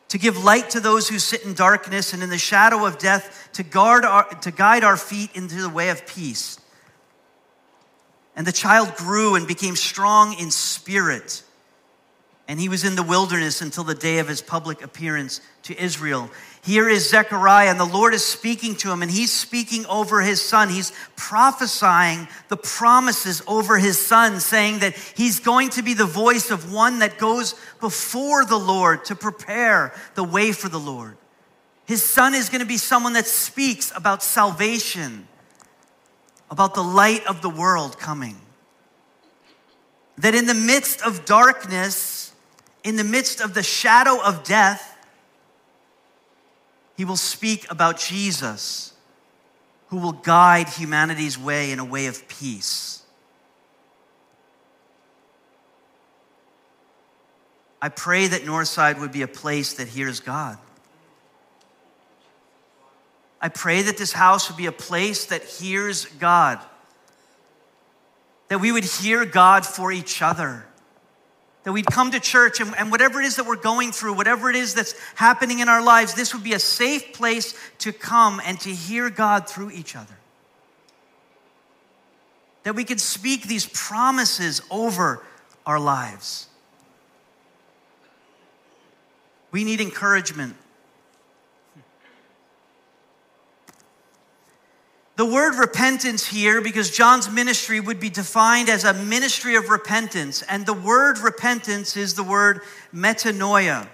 to 0.09 0.17
give 0.17 0.43
light 0.43 0.71
to 0.71 0.81
those 0.81 1.07
who 1.07 1.17
sit 1.17 1.45
in 1.45 1.53
darkness 1.53 2.11
and 2.11 2.21
in 2.21 2.29
the 2.29 2.37
shadow 2.37 2.85
of 2.85 2.97
death, 2.97 3.47
to, 3.53 3.63
guard 3.63 4.03
our, 4.03 4.27
to 4.41 4.51
guide 4.51 4.83
our 4.83 4.97
feet 4.97 5.29
into 5.33 5.61
the 5.61 5.69
way 5.69 5.91
of 5.91 6.05
peace. 6.05 6.59
And 8.35 8.45
the 8.45 8.51
child 8.51 8.95
grew 8.97 9.35
and 9.35 9.47
became 9.47 9.77
strong 9.77 10.37
in 10.37 10.51
spirit. 10.51 11.41
And 12.49 12.59
he 12.59 12.67
was 12.67 12.83
in 12.83 12.97
the 12.97 13.03
wilderness 13.03 13.61
until 13.61 13.85
the 13.85 13.95
day 13.95 14.19
of 14.19 14.27
his 14.27 14.41
public 14.41 14.83
appearance 14.83 15.39
to 15.63 15.81
Israel. 15.81 16.29
Here 16.61 16.89
is 16.89 17.09
Zechariah, 17.09 17.69
and 17.69 17.79
the 17.79 17.85
Lord 17.85 18.13
is 18.13 18.25
speaking 18.25 18.75
to 18.77 18.91
him, 18.91 19.01
and 19.01 19.09
he's 19.09 19.31
speaking 19.31 19.85
over 19.85 20.21
his 20.21 20.41
son. 20.41 20.69
He's 20.69 20.91
prophesying 21.15 22.27
the 22.49 22.57
promises 22.57 23.41
over 23.47 23.77
his 23.77 23.97
son, 23.97 24.39
saying 24.39 24.79
that 24.79 24.95
he's 25.15 25.39
going 25.39 25.69
to 25.71 25.81
be 25.81 25.93
the 25.93 26.05
voice 26.05 26.51
of 26.51 26.71
one 26.73 26.99
that 26.99 27.17
goes 27.17 27.55
before 27.79 28.43
the 28.43 28.59
Lord 28.59 29.05
to 29.05 29.15
prepare 29.15 29.93
the 30.15 30.23
way 30.23 30.51
for 30.51 30.67
the 30.67 30.79
Lord. 30.79 31.17
His 31.85 32.03
son 32.03 32.35
is 32.35 32.49
going 32.49 32.61
to 32.61 32.67
be 32.67 32.77
someone 32.77 33.13
that 33.13 33.25
speaks 33.25 33.91
about 33.95 34.21
salvation, 34.21 35.27
about 36.51 36.75
the 36.75 36.83
light 36.83 37.25
of 37.25 37.41
the 37.41 37.49
world 37.49 37.97
coming. 37.97 38.35
That 40.17 40.35
in 40.35 40.45
the 40.45 40.53
midst 40.53 41.01
of 41.01 41.23
darkness, 41.23 42.33
in 42.83 42.97
the 42.97 43.03
midst 43.05 43.39
of 43.39 43.53
the 43.53 43.63
shadow 43.63 44.21
of 44.21 44.43
death, 44.43 44.88
he 46.99 47.05
will 47.05 47.15
speak 47.15 47.65
about 47.71 47.97
Jesus, 47.97 48.91
who 49.87 49.99
will 49.99 50.11
guide 50.11 50.67
humanity's 50.67 51.37
way 51.39 51.71
in 51.71 51.79
a 51.79 51.85
way 51.85 52.07
of 52.07 52.27
peace. 52.27 53.03
I 57.81 57.87
pray 57.87 58.27
that 58.27 58.41
Northside 58.41 58.99
would 58.99 59.13
be 59.13 59.21
a 59.21 59.29
place 59.29 59.75
that 59.75 59.87
hears 59.87 60.19
God. 60.19 60.57
I 63.39 63.47
pray 63.47 63.81
that 63.83 63.95
this 63.95 64.11
house 64.11 64.49
would 64.49 64.57
be 64.57 64.65
a 64.65 64.73
place 64.73 65.27
that 65.27 65.45
hears 65.45 66.03
God. 66.03 66.59
That 68.49 68.59
we 68.59 68.73
would 68.73 68.83
hear 68.83 69.23
God 69.23 69.65
for 69.65 69.93
each 69.93 70.21
other 70.21 70.65
that 71.63 71.73
we'd 71.73 71.85
come 71.85 72.11
to 72.11 72.19
church 72.19 72.61
and, 72.61 72.75
and, 72.77 72.91
whatever 72.91 73.21
it 73.21 73.25
is 73.25 73.35
that 73.35 73.45
we're 73.45 73.55
going 73.55 73.91
through, 73.91 74.13
whatever 74.13 74.49
it 74.49 74.55
is 74.55 74.73
that's 74.73 74.95
happening 75.15 75.59
in 75.59 75.67
our 75.67 75.83
lives, 75.83 76.13
this 76.13 76.33
would 76.33 76.43
be 76.43 76.53
a 76.53 76.59
safe 76.59 77.13
place 77.13 77.53
to 77.79 77.91
come 77.91 78.41
and 78.45 78.59
to 78.61 78.69
hear 78.69 79.09
God 79.09 79.47
through 79.47 79.71
each 79.71 79.95
other. 79.95 80.17
That 82.63 82.75
we 82.75 82.83
could 82.83 83.01
speak 83.01 83.43
these 83.43 83.67
promises 83.67 84.61
over 84.71 85.23
our 85.65 85.79
lives. 85.79 86.47
We 89.51 89.63
need 89.63 89.81
encouragement. 89.81 90.55
The 95.19 95.25
word 95.25 95.55
repentance 95.55 96.25
here, 96.25 96.61
because 96.61 96.89
John's 96.89 97.29
ministry 97.29 97.81
would 97.81 97.99
be 97.99 98.09
defined 98.09 98.69
as 98.69 98.85
a 98.85 98.93
ministry 98.93 99.57
of 99.57 99.67
repentance, 99.67 100.43
and 100.43 100.65
the 100.65 100.71
word 100.71 101.17
repentance 101.17 101.97
is 101.97 102.13
the 102.13 102.23
word 102.23 102.61
metanoia. 102.95 103.89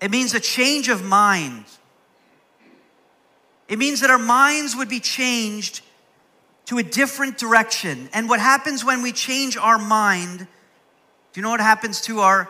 It 0.00 0.10
means 0.10 0.32
a 0.32 0.40
change 0.40 0.88
of 0.88 1.04
mind. 1.04 1.66
It 3.68 3.78
means 3.78 4.00
that 4.00 4.08
our 4.08 4.16
minds 4.16 4.74
would 4.74 4.88
be 4.88 5.00
changed 5.00 5.82
to 6.64 6.78
a 6.78 6.82
different 6.82 7.36
direction. 7.36 8.08
And 8.14 8.26
what 8.26 8.40
happens 8.40 8.82
when 8.82 9.02
we 9.02 9.12
change 9.12 9.58
our 9.58 9.78
mind, 9.78 10.38
do 10.38 10.46
you 11.34 11.42
know 11.42 11.50
what 11.50 11.60
happens 11.60 12.00
to 12.06 12.20
our 12.20 12.48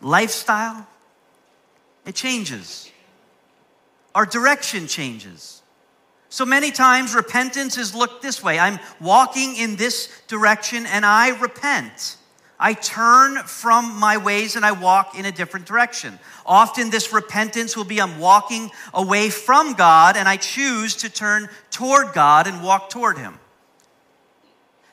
lifestyle? 0.00 0.86
It 2.06 2.14
changes. 2.14 2.92
Our 4.14 4.24
direction 4.24 4.86
changes. 4.86 5.62
So 6.28 6.44
many 6.44 6.70
times, 6.70 7.14
repentance 7.14 7.78
is 7.78 7.94
looked 7.94 8.22
this 8.22 8.42
way 8.42 8.58
I'm 8.58 8.78
walking 9.00 9.56
in 9.56 9.76
this 9.76 10.10
direction 10.26 10.86
and 10.86 11.06
I 11.06 11.38
repent. 11.38 12.16
I 12.58 12.72
turn 12.72 13.36
from 13.44 13.98
my 14.00 14.16
ways 14.16 14.56
and 14.56 14.64
I 14.64 14.72
walk 14.72 15.18
in 15.18 15.26
a 15.26 15.32
different 15.32 15.66
direction. 15.66 16.18
Often, 16.46 16.90
this 16.90 17.12
repentance 17.12 17.76
will 17.76 17.84
be 17.84 18.00
I'm 18.00 18.18
walking 18.18 18.70
away 18.94 19.28
from 19.30 19.74
God 19.74 20.16
and 20.16 20.28
I 20.28 20.36
choose 20.36 20.96
to 20.96 21.10
turn 21.10 21.48
toward 21.70 22.14
God 22.14 22.46
and 22.46 22.62
walk 22.62 22.88
toward 22.88 23.18
Him. 23.18 23.38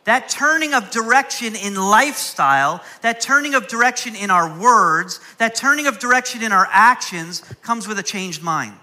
That 0.04 0.28
turning 0.28 0.74
of 0.74 0.92
direction 0.92 1.56
in 1.56 1.76
lifestyle, 1.76 2.84
that 3.02 3.22
turning 3.22 3.56
of 3.56 3.70
direction 3.70 4.16
in 4.16 4.30
our 4.30 4.60
words, 4.60 5.22
that 5.38 5.56
turning 5.56 5.88
of 5.88 5.98
direction 6.00 6.44
in 6.44 6.52
our 6.52 6.68
actions 6.70 7.42
comes 7.62 7.88
with 7.88 7.98
a 7.98 8.04
changed 8.04 8.44
mind. 8.44 8.74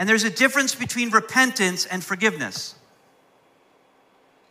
And 0.00 0.08
there's 0.08 0.24
a 0.24 0.30
difference 0.30 0.74
between 0.74 1.10
repentance 1.10 1.84
and 1.84 2.02
forgiveness. 2.02 2.74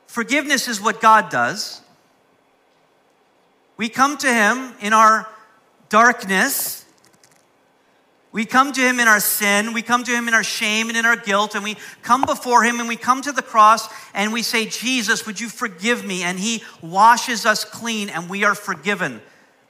Forgiveness 0.05 0.67
is 0.67 0.79
what 0.79 1.01
God 1.01 1.31
does. 1.31 1.81
We 3.75 3.89
come 3.89 4.15
to 4.19 4.31
Him 4.31 4.75
in 4.79 4.93
our 4.93 5.27
darkness. 5.89 6.85
We 8.31 8.45
come 8.45 8.73
to 8.73 8.79
Him 8.79 8.99
in 8.99 9.07
our 9.07 9.19
sin. 9.19 9.73
We 9.73 9.81
come 9.81 10.03
to 10.03 10.11
Him 10.11 10.27
in 10.27 10.35
our 10.35 10.43
shame 10.43 10.87
and 10.87 10.95
in 10.95 11.07
our 11.07 11.15
guilt. 11.15 11.55
And 11.55 11.63
we 11.63 11.77
come 12.03 12.21
before 12.21 12.63
Him 12.63 12.79
and 12.79 12.87
we 12.87 12.95
come 12.95 13.23
to 13.23 13.31
the 13.31 13.41
cross 13.41 13.89
and 14.13 14.31
we 14.31 14.43
say, 14.43 14.67
Jesus, 14.67 15.25
would 15.25 15.39
you 15.39 15.49
forgive 15.49 16.05
me? 16.05 16.21
And 16.21 16.37
He 16.37 16.61
washes 16.79 17.47
us 17.47 17.65
clean 17.65 18.09
and 18.09 18.29
we 18.29 18.43
are 18.43 18.53
forgiven. 18.53 19.19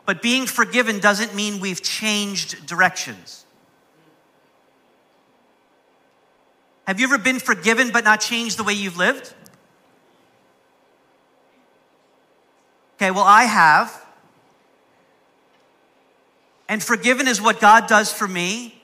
But 0.05 0.21
being 0.21 0.45
forgiven 0.45 0.99
doesn't 0.99 1.35
mean 1.35 1.61
we've 1.61 1.81
changed 1.81 2.65
directions. 2.65 3.38
Have 6.89 6.99
you 6.99 7.05
ever 7.05 7.19
been 7.19 7.37
forgiven 7.37 7.91
but 7.91 8.03
not 8.03 8.19
changed 8.19 8.57
the 8.57 8.63
way 8.63 8.73
you've 8.73 8.97
lived? 8.97 9.31
Okay, 12.95 13.11
well, 13.11 13.25
I 13.25 13.43
have. 13.43 14.03
And 16.67 16.81
forgiven 16.81 17.27
is 17.27 17.39
what 17.39 17.59
God 17.59 17.85
does 17.85 18.11
for 18.11 18.27
me. 18.27 18.81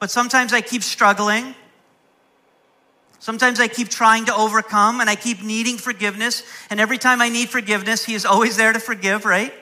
But 0.00 0.10
sometimes 0.10 0.52
I 0.52 0.60
keep 0.60 0.82
struggling. 0.82 1.54
Sometimes 3.18 3.58
I 3.58 3.66
keep 3.66 3.88
trying 3.88 4.26
to 4.26 4.36
overcome 4.36 5.00
and 5.00 5.08
I 5.08 5.14
keep 5.14 5.42
needing 5.42 5.78
forgiveness. 5.78 6.42
And 6.68 6.78
every 6.78 6.98
time 6.98 7.22
I 7.22 7.30
need 7.30 7.48
forgiveness, 7.48 8.04
He 8.04 8.12
is 8.12 8.26
always 8.26 8.58
there 8.58 8.74
to 8.74 8.80
forgive, 8.80 9.24
right? 9.24 9.54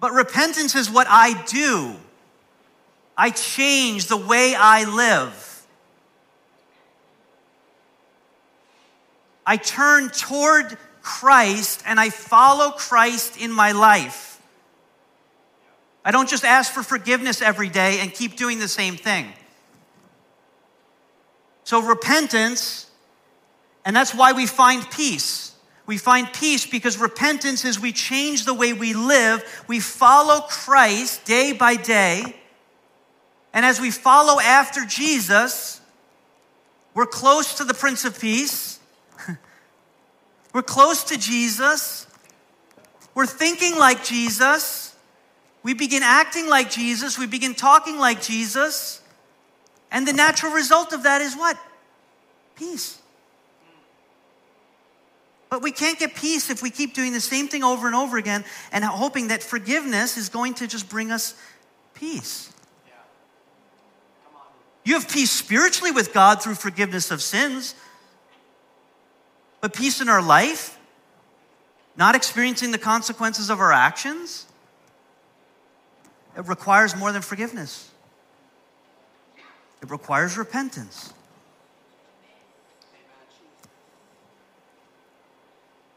But 0.00 0.10
repentance 0.10 0.74
is 0.74 0.90
what 0.90 1.06
I 1.08 1.40
do. 1.44 1.94
I 3.16 3.30
change 3.30 4.06
the 4.06 4.16
way 4.16 4.54
I 4.56 4.84
live. 4.84 5.66
I 9.46 9.56
turn 9.56 10.08
toward 10.08 10.78
Christ 11.02 11.82
and 11.86 12.00
I 12.00 12.10
follow 12.10 12.70
Christ 12.70 13.36
in 13.36 13.52
my 13.52 13.72
life. 13.72 14.40
I 16.04 16.10
don't 16.10 16.28
just 16.28 16.44
ask 16.44 16.72
for 16.72 16.82
forgiveness 16.82 17.40
every 17.40 17.68
day 17.68 18.00
and 18.00 18.12
keep 18.12 18.36
doing 18.36 18.58
the 18.58 18.68
same 18.68 18.96
thing. 18.96 19.32
So, 21.64 21.80
repentance 21.80 22.90
And 23.86 23.94
that's 23.94 24.14
why 24.14 24.32
we 24.32 24.46
find 24.46 24.88
peace. 24.90 25.52
We 25.86 25.98
find 25.98 26.32
peace 26.32 26.66
because 26.66 26.96
repentance 26.96 27.66
is 27.66 27.78
we 27.78 27.92
change 27.92 28.46
the 28.46 28.54
way 28.54 28.72
we 28.72 28.94
live. 28.94 29.44
We 29.68 29.80
follow 29.80 30.40
Christ 30.40 31.26
day 31.26 31.52
by 31.52 31.76
day. 31.76 32.34
And 33.54 33.64
as 33.64 33.80
we 33.80 33.92
follow 33.92 34.40
after 34.40 34.84
Jesus, 34.84 35.80
we're 36.92 37.06
close 37.06 37.54
to 37.54 37.64
the 37.64 37.72
Prince 37.72 38.04
of 38.04 38.20
Peace. 38.20 38.80
we're 40.52 40.62
close 40.62 41.04
to 41.04 41.16
Jesus. 41.16 42.08
We're 43.14 43.26
thinking 43.26 43.78
like 43.78 44.04
Jesus. 44.04 44.96
We 45.62 45.72
begin 45.72 46.02
acting 46.02 46.48
like 46.48 46.68
Jesus. 46.68 47.16
We 47.16 47.26
begin 47.26 47.54
talking 47.54 47.96
like 47.96 48.20
Jesus. 48.20 49.00
And 49.92 50.06
the 50.06 50.12
natural 50.12 50.52
result 50.52 50.92
of 50.92 51.04
that 51.04 51.20
is 51.20 51.36
what? 51.36 51.56
Peace. 52.56 53.00
But 55.48 55.62
we 55.62 55.70
can't 55.70 55.98
get 55.98 56.16
peace 56.16 56.50
if 56.50 56.60
we 56.60 56.70
keep 56.70 56.94
doing 56.94 57.12
the 57.12 57.20
same 57.20 57.46
thing 57.46 57.62
over 57.62 57.86
and 57.86 57.94
over 57.94 58.18
again 58.18 58.44
and 58.72 58.84
hoping 58.84 59.28
that 59.28 59.44
forgiveness 59.44 60.16
is 60.16 60.28
going 60.28 60.54
to 60.54 60.66
just 60.66 60.88
bring 60.88 61.12
us 61.12 61.34
peace. 61.94 62.50
You 64.84 64.94
have 64.94 65.08
peace 65.08 65.30
spiritually 65.30 65.90
with 65.90 66.12
God 66.12 66.42
through 66.42 66.56
forgiveness 66.56 67.10
of 67.10 67.22
sins, 67.22 67.74
but 69.62 69.72
peace 69.72 70.02
in 70.02 70.10
our 70.10 70.20
life, 70.20 70.78
not 71.96 72.14
experiencing 72.14 72.70
the 72.70 72.78
consequences 72.78 73.48
of 73.48 73.60
our 73.60 73.72
actions, 73.72 74.46
it 76.36 76.46
requires 76.46 76.94
more 76.94 77.12
than 77.12 77.22
forgiveness. 77.22 77.90
It 79.82 79.90
requires 79.90 80.36
repentance. 80.36 81.14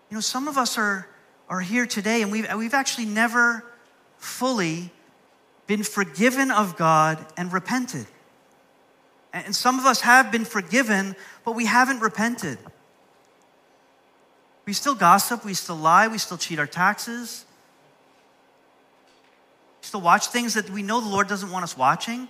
You 0.09 0.15
know, 0.15 0.21
some 0.21 0.47
of 0.47 0.57
us 0.57 0.77
are, 0.77 1.07
are 1.49 1.59
here 1.59 1.85
today 1.85 2.21
and 2.21 2.31
we've, 2.31 2.47
we've 2.55 2.73
actually 2.73 3.05
never 3.05 3.65
fully 4.17 4.91
been 5.65 5.83
forgiven 5.83 6.51
of 6.51 6.77
God 6.77 7.25
and 7.35 7.51
repented. 7.51 8.07
And 9.45 9.55
some 9.55 9.79
of 9.79 9.85
us 9.85 10.01
have 10.01 10.31
been 10.31 10.45
forgiven, 10.45 11.15
but 11.45 11.53
we 11.53 11.65
haven't 11.65 11.99
repented. 11.99 12.57
We 14.65 14.73
still 14.73 14.95
gossip, 14.95 15.45
we 15.45 15.53
still 15.53 15.75
lie, 15.75 16.07
we 16.07 16.17
still 16.17 16.37
cheat 16.37 16.59
our 16.59 16.67
taxes. 16.67 17.45
We 19.81 19.87
still 19.87 20.01
watch 20.01 20.27
things 20.27 20.55
that 20.55 20.69
we 20.69 20.81
know 20.81 20.99
the 21.01 21.09
Lord 21.09 21.27
doesn't 21.27 21.51
want 21.51 21.63
us 21.63 21.77
watching. 21.77 22.27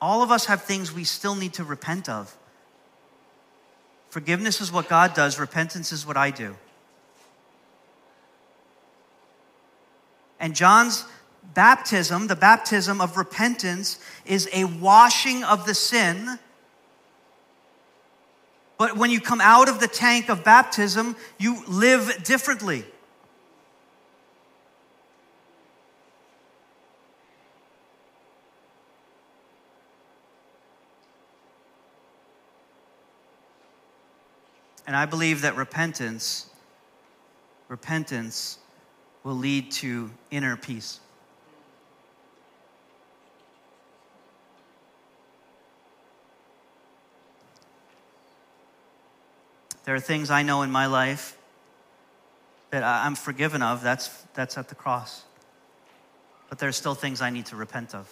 All 0.00 0.22
of 0.22 0.30
us 0.30 0.46
have 0.46 0.62
things 0.62 0.92
we 0.92 1.04
still 1.04 1.34
need 1.34 1.54
to 1.54 1.64
repent 1.64 2.08
of. 2.08 2.36
Forgiveness 4.10 4.60
is 4.60 4.70
what 4.70 4.88
God 4.88 5.14
does, 5.14 5.38
repentance 5.38 5.92
is 5.92 6.06
what 6.06 6.16
I 6.16 6.30
do. 6.30 6.56
And 10.38 10.54
John's 10.54 11.06
baptism, 11.52 12.26
the 12.26 12.36
baptism 12.36 13.00
of 13.00 13.16
repentance, 13.16 13.98
is 14.24 14.48
a 14.52 14.64
washing 14.64 15.44
of 15.44 15.66
the 15.66 15.74
sin. 15.74 16.38
But 18.78 18.96
when 18.96 19.10
you 19.10 19.20
come 19.20 19.40
out 19.40 19.68
of 19.68 19.80
the 19.80 19.88
tank 19.88 20.28
of 20.28 20.42
baptism, 20.42 21.16
you 21.38 21.62
live 21.68 22.24
differently. 22.24 22.84
And 34.86 34.94
I 34.94 35.06
believe 35.06 35.42
that 35.42 35.56
repentance, 35.56 36.50
repentance 37.68 38.58
will 39.22 39.34
lead 39.34 39.70
to 39.72 40.10
inner 40.30 40.56
peace. 40.56 41.00
There 49.84 49.94
are 49.94 50.00
things 50.00 50.30
I 50.30 50.42
know 50.42 50.62
in 50.62 50.70
my 50.70 50.86
life 50.86 51.36
that 52.70 52.82
I'm 52.82 53.14
forgiven 53.14 53.62
of. 53.62 53.82
That's, 53.82 54.08
that's 54.34 54.58
at 54.58 54.68
the 54.68 54.74
cross. 54.74 55.22
But 56.48 56.58
there 56.58 56.68
are 56.68 56.72
still 56.72 56.94
things 56.94 57.20
I 57.20 57.30
need 57.30 57.46
to 57.46 57.56
repent 57.56 57.94
of. 57.94 58.08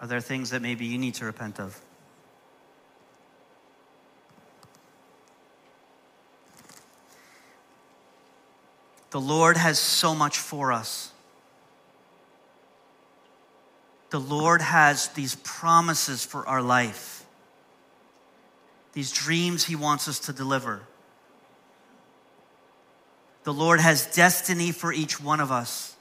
Are 0.00 0.06
there 0.06 0.20
things 0.20 0.50
that 0.50 0.62
maybe 0.62 0.84
you 0.84 0.98
need 0.98 1.14
to 1.14 1.24
repent 1.24 1.58
of? 1.58 1.80
The 9.10 9.20
Lord 9.20 9.56
has 9.56 9.78
so 9.78 10.14
much 10.14 10.38
for 10.38 10.72
us. 10.72 11.12
The 14.10 14.20
Lord 14.20 14.62
has 14.62 15.08
these 15.08 15.34
promises 15.36 16.24
for 16.24 16.46
our 16.46 16.62
life, 16.62 17.26
these 18.92 19.12
dreams 19.12 19.64
He 19.64 19.76
wants 19.76 20.08
us 20.08 20.18
to 20.20 20.32
deliver. 20.32 20.82
The 23.44 23.52
Lord 23.52 23.80
has 23.80 24.06
destiny 24.14 24.72
for 24.72 24.92
each 24.92 25.20
one 25.20 25.40
of 25.40 25.50
us. 25.50 25.96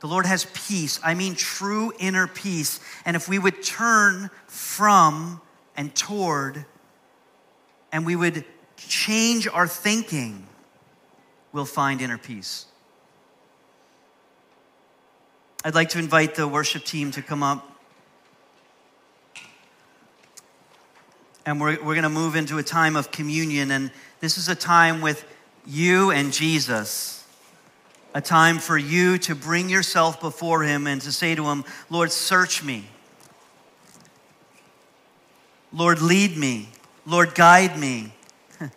The 0.00 0.06
Lord 0.06 0.24
has 0.24 0.46
peace. 0.54 0.98
I 1.04 1.14
mean, 1.14 1.34
true 1.34 1.92
inner 1.98 2.26
peace. 2.26 2.80
And 3.04 3.16
if 3.16 3.28
we 3.28 3.38
would 3.38 3.62
turn 3.62 4.30
from 4.46 5.42
and 5.76 5.94
toward, 5.94 6.64
and 7.92 8.06
we 8.06 8.16
would 8.16 8.44
change 8.76 9.46
our 9.46 9.66
thinking, 9.66 10.46
we'll 11.52 11.66
find 11.66 12.00
inner 12.00 12.16
peace. 12.16 12.64
I'd 15.62 15.74
like 15.74 15.90
to 15.90 15.98
invite 15.98 16.36
the 16.36 16.48
worship 16.48 16.84
team 16.84 17.10
to 17.10 17.20
come 17.20 17.42
up. 17.42 17.66
And 21.44 21.60
we're, 21.60 21.76
we're 21.76 21.94
going 21.94 22.04
to 22.04 22.08
move 22.08 22.34
into 22.34 22.56
a 22.56 22.62
time 22.62 22.96
of 22.96 23.10
communion. 23.10 23.70
And 23.70 23.90
this 24.20 24.38
is 24.38 24.48
a 24.48 24.54
time 24.54 25.02
with 25.02 25.22
you 25.66 26.12
and 26.12 26.32
Jesus. 26.32 27.26
A 28.14 28.22
time 28.22 28.58
for 28.58 28.78
you 28.78 29.18
to 29.18 29.34
bring 29.34 29.68
yourself 29.68 30.18
before 30.18 30.62
Him 30.62 30.86
and 30.86 30.98
to 31.02 31.12
say 31.12 31.34
to 31.34 31.44
Him, 31.44 31.64
Lord, 31.90 32.10
search 32.10 32.64
me. 32.64 32.86
Lord, 35.74 36.00
lead 36.00 36.38
me. 36.38 36.70
Lord, 37.04 37.34
guide 37.34 37.78
me. 37.78 38.14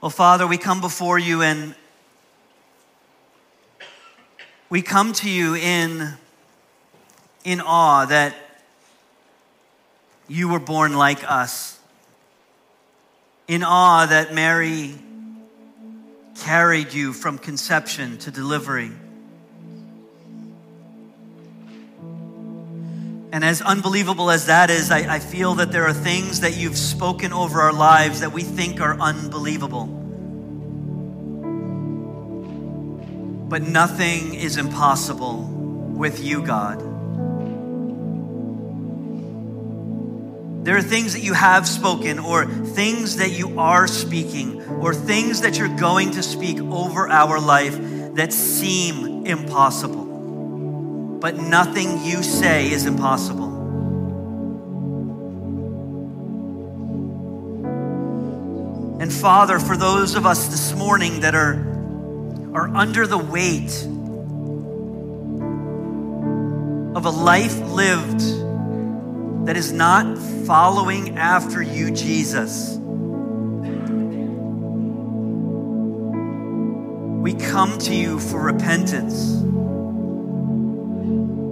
Well, 0.00 0.10
Father, 0.10 0.46
we 0.46 0.58
come 0.58 0.80
before 0.80 1.18
you 1.18 1.42
and 1.42 1.74
we 4.70 4.82
come 4.82 5.12
to 5.14 5.30
you 5.30 5.54
in, 5.54 6.14
in 7.44 7.60
awe 7.60 8.04
that 8.04 8.34
you 10.28 10.48
were 10.48 10.60
born 10.60 10.94
like 10.94 11.28
us, 11.28 11.78
in 13.46 13.62
awe 13.62 14.04
that 14.04 14.34
Mary 14.34 14.94
carried 16.40 16.92
you 16.92 17.14
from 17.14 17.38
conception 17.38 18.18
to 18.18 18.30
delivery. 18.30 18.90
And 23.30 23.44
as 23.44 23.62
unbelievable 23.62 24.30
as 24.30 24.46
that 24.46 24.70
is, 24.70 24.90
I, 24.90 25.16
I, 25.16 25.18
feel 25.18 25.54
that 25.56 25.70
there 25.70 25.84
are 25.84 25.92
things 25.92 26.40
that 26.40 26.56
you've 26.56 26.78
spoken 26.78 27.32
over 27.32 27.60
our 27.60 27.74
lives 27.74 28.20
that 28.20 28.32
we 28.32 28.42
think 28.42 28.80
are 28.80 28.98
unbelievable. 28.98 29.97
But 33.48 33.62
nothing 33.62 34.34
is 34.34 34.56
impossible 34.56 35.42
with 35.42 36.22
you, 36.22 36.42
God. 36.42 36.80
There 40.64 40.76
are 40.76 40.82
things 40.82 41.14
that 41.14 41.22
you 41.22 41.32
have 41.32 41.66
spoken, 41.66 42.18
or 42.18 42.44
things 42.44 43.16
that 43.16 43.30
you 43.30 43.58
are 43.58 43.86
speaking, 43.86 44.62
or 44.62 44.92
things 44.94 45.40
that 45.40 45.58
you're 45.58 45.76
going 45.76 46.10
to 46.12 46.22
speak 46.22 46.60
over 46.60 47.08
our 47.08 47.40
life 47.40 47.76
that 48.14 48.32
seem 48.32 49.24
impossible 49.24 50.08
but 51.20 51.36
nothing 51.36 52.04
you 52.04 52.22
say 52.22 52.70
is 52.70 52.86
impossible. 52.86 53.56
And 59.00 59.12
Father, 59.12 59.58
for 59.58 59.76
those 59.76 60.14
of 60.14 60.26
us 60.26 60.48
this 60.48 60.74
morning 60.74 61.20
that 61.20 61.34
are, 61.34 61.54
are 62.54 62.68
under 62.74 63.06
the 63.06 63.18
weight 63.18 63.84
of 66.96 67.04
a 67.04 67.10
life 67.10 67.58
lived 67.70 68.20
that 69.46 69.56
is 69.56 69.72
not 69.72 70.18
following 70.46 71.16
after 71.16 71.62
you, 71.62 71.90
Jesus. 71.90 72.78
we 77.28 77.34
come 77.34 77.76
to 77.78 77.94
you 77.94 78.18
for 78.18 78.40
repentance. 78.40 79.42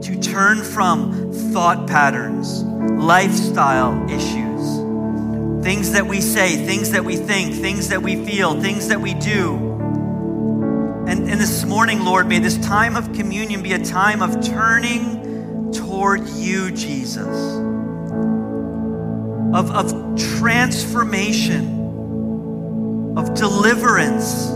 To 0.06 0.18
turn 0.22 0.62
from 0.62 1.32
thought 1.52 1.86
patterns, 1.86 2.62
lifestyle 2.62 4.08
issues, 4.08 5.62
things 5.62 5.92
that 5.92 6.06
we 6.06 6.22
say, 6.22 6.56
things 6.64 6.92
that 6.92 7.04
we 7.04 7.16
think, 7.16 7.56
things 7.56 7.88
that 7.88 8.00
we 8.00 8.24
feel, 8.24 8.58
things 8.58 8.88
that 8.88 9.02
we 9.02 9.12
do. 9.12 9.65
And, 11.36 11.42
this 11.42 11.66
morning, 11.66 12.02
Lord, 12.02 12.26
may 12.26 12.38
this 12.38 12.56
time 12.56 12.96
of 12.96 13.12
communion 13.12 13.62
be 13.62 13.74
a 13.74 13.78
time 13.78 14.22
of 14.22 14.42
turning 14.42 15.70
toward 15.70 16.26
you, 16.30 16.70
Jesus, 16.70 17.28
of, 19.54 19.70
of 19.70 20.18
transformation. 20.38 21.74
Of 23.18 23.34
deliverance, 23.34 24.48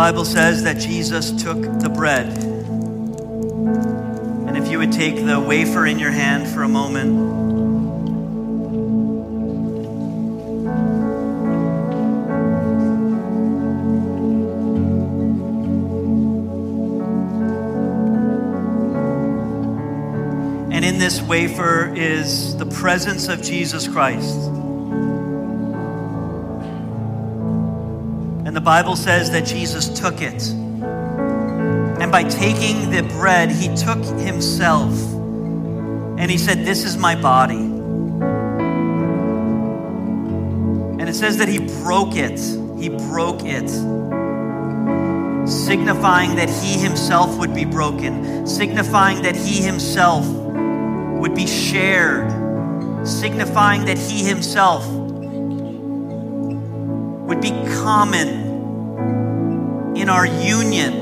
Bible 0.00 0.24
says 0.24 0.62
that 0.62 0.78
Jesus 0.78 1.30
took 1.30 1.60
the 1.60 1.90
bread. 1.90 2.26
And 4.48 4.56
if 4.56 4.70
you 4.70 4.78
would 4.78 4.92
take 4.92 5.26
the 5.26 5.38
wafer 5.38 5.84
in 5.84 5.98
your 5.98 6.10
hand 6.10 6.48
for 6.48 6.62
a 6.62 6.68
moment. 6.68 7.10
And 20.72 20.82
in 20.82 20.98
this 20.98 21.20
wafer 21.20 21.92
is 21.94 22.56
the 22.56 22.64
presence 22.64 23.28
of 23.28 23.42
Jesus 23.42 23.86
Christ. 23.86 24.59
The 28.60 28.64
Bible 28.64 28.94
says 28.94 29.30
that 29.30 29.46
Jesus 29.46 29.88
took 29.88 30.20
it. 30.20 30.50
And 30.50 32.12
by 32.12 32.24
taking 32.24 32.90
the 32.90 33.02
bread, 33.14 33.50
he 33.50 33.74
took 33.74 34.04
himself 34.20 34.92
and 36.18 36.30
he 36.30 36.36
said, 36.36 36.66
This 36.66 36.84
is 36.84 36.98
my 36.98 37.14
body. 37.18 37.56
And 41.00 41.08
it 41.08 41.14
says 41.14 41.38
that 41.38 41.48
he 41.48 41.58
broke 41.82 42.16
it. 42.16 42.38
He 42.78 42.90
broke 42.90 43.46
it 43.46 43.70
signifying 45.48 46.36
that 46.36 46.50
he 46.50 46.78
himself 46.78 47.38
would 47.38 47.54
be 47.54 47.64
broken, 47.64 48.46
signifying 48.46 49.22
that 49.22 49.34
he 49.34 49.62
himself 49.62 50.26
would 50.26 51.34
be 51.34 51.46
shared, 51.46 52.30
signifying 53.06 53.86
that 53.86 53.98
He 53.98 54.24
Himself 54.24 54.86
would 57.26 57.40
be 57.40 57.50
common 57.82 58.39
in 60.00 60.08
our 60.08 60.26
union, 60.26 60.92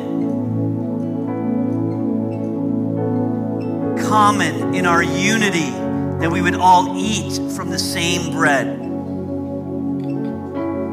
common 4.09 4.75
in 4.75 4.87
our 4.87 5.03
unity, 5.03 5.71
that 6.19 6.29
we 6.31 6.43
would 6.43 6.57
all 6.57 6.99
eat 6.99 7.35
from 7.53 7.71
the 7.71 7.79
same 7.79 8.33
bread, 8.33 8.67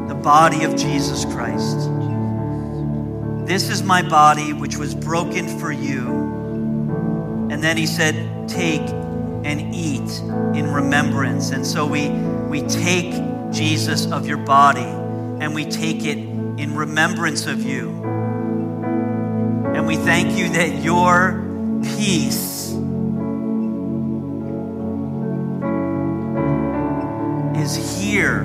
the 0.08 0.14
body 0.14 0.62
of 0.62 0.76
Jesus 0.76 1.24
Christ. 1.24 1.90
This 3.46 3.70
is 3.70 3.82
my 3.82 4.02
body, 4.02 4.52
which 4.52 4.76
was 4.76 4.94
broken 4.94 5.58
for 5.58 5.72
you. 5.72 6.06
And 7.50 7.62
then 7.62 7.76
he 7.76 7.86
said, 7.86 8.48
Take 8.48 8.88
and 9.44 9.74
eat 9.74 10.20
in 10.56 10.72
remembrance. 10.72 11.50
And 11.50 11.66
so 11.66 11.86
we, 11.86 12.10
we 12.10 12.62
take 12.62 13.12
Jesus 13.52 14.10
of 14.12 14.26
your 14.26 14.38
body 14.38 14.80
and 14.80 15.54
we 15.54 15.64
take 15.64 16.04
it 16.04 16.25
in 16.58 16.74
remembrance 16.74 17.46
of 17.46 17.62
you. 17.62 17.90
And 19.74 19.86
we 19.86 19.96
thank 19.96 20.36
you 20.38 20.48
that 20.50 20.82
your 20.82 21.42
peace 21.82 22.72
is 27.56 28.00
here. 28.00 28.44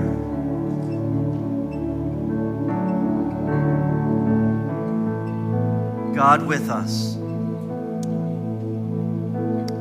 God 6.14 6.46
with 6.46 6.70
us. 6.70 7.16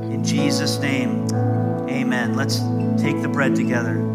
In 0.04 0.22
Jesus' 0.24 0.78
name, 0.78 1.26
amen. 1.88 2.34
Let's 2.36 2.58
take 3.02 3.20
the 3.20 3.28
bread 3.28 3.56
together. 3.56 4.09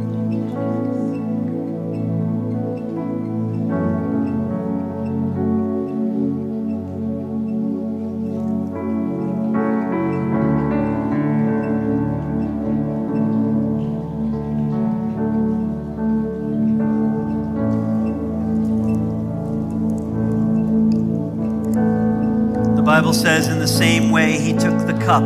Bible 23.06 23.14
says, 23.14 23.48
in 23.50 23.60
the 23.60 23.68
same 23.68 24.10
way, 24.10 24.40
he 24.40 24.52
took 24.52 24.80
the 24.88 24.98
cup 25.06 25.22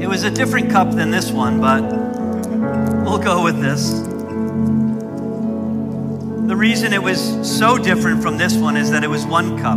It 0.00 0.08
was 0.08 0.22
a 0.22 0.30
different 0.30 0.70
cup 0.70 0.92
than 0.92 1.10
this 1.10 1.30
one, 1.30 1.60
but 1.60 1.82
we'll 3.04 3.18
go 3.18 3.44
with 3.44 3.60
this. 3.60 3.90
The 6.48 6.56
reason 6.56 6.94
it 6.94 7.02
was 7.02 7.20
so 7.46 7.76
different 7.76 8.22
from 8.22 8.38
this 8.38 8.56
one 8.56 8.78
is 8.78 8.90
that 8.92 9.04
it 9.04 9.08
was 9.08 9.26
one 9.26 9.58
cup. 9.58 9.76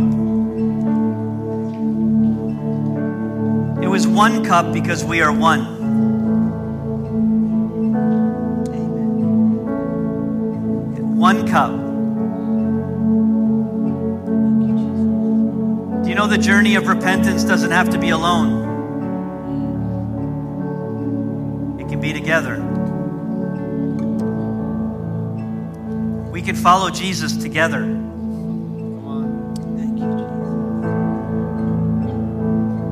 It 3.84 3.88
was 3.88 4.06
one 4.06 4.42
cup 4.42 4.72
because 4.72 5.04
we 5.04 5.20
are 5.20 5.30
one. 5.30 5.76
One 11.18 11.46
cup. 11.46 11.79
Journey 16.50 16.74
of 16.74 16.88
repentance 16.88 17.44
doesn't 17.44 17.70
have 17.70 17.90
to 17.90 17.96
be 17.96 18.08
alone? 18.08 18.50
It 21.78 21.88
can 21.88 22.00
be 22.00 22.12
together. 22.12 22.56
We 26.32 26.42
can 26.42 26.56
follow 26.56 26.90
Jesus 26.90 27.36
together. 27.36 27.84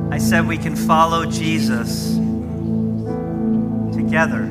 I 0.09 0.19
said 0.19 0.47
we 0.47 0.57
can 0.57 0.77
follow 0.77 1.25
Jesus 1.25 2.15
together. 3.93 4.45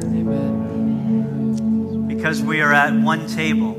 Because 2.06 2.42
we 2.42 2.60
are 2.60 2.74
at 2.74 2.92
one 2.92 3.26
table 3.26 3.72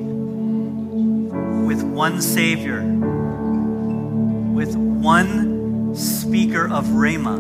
with 1.68 1.84
one 1.84 2.20
Savior, 2.20 2.82
with 4.56 4.89
one 5.02 5.96
speaker 5.96 6.66
of 6.66 6.86
Rhema, 6.86 7.40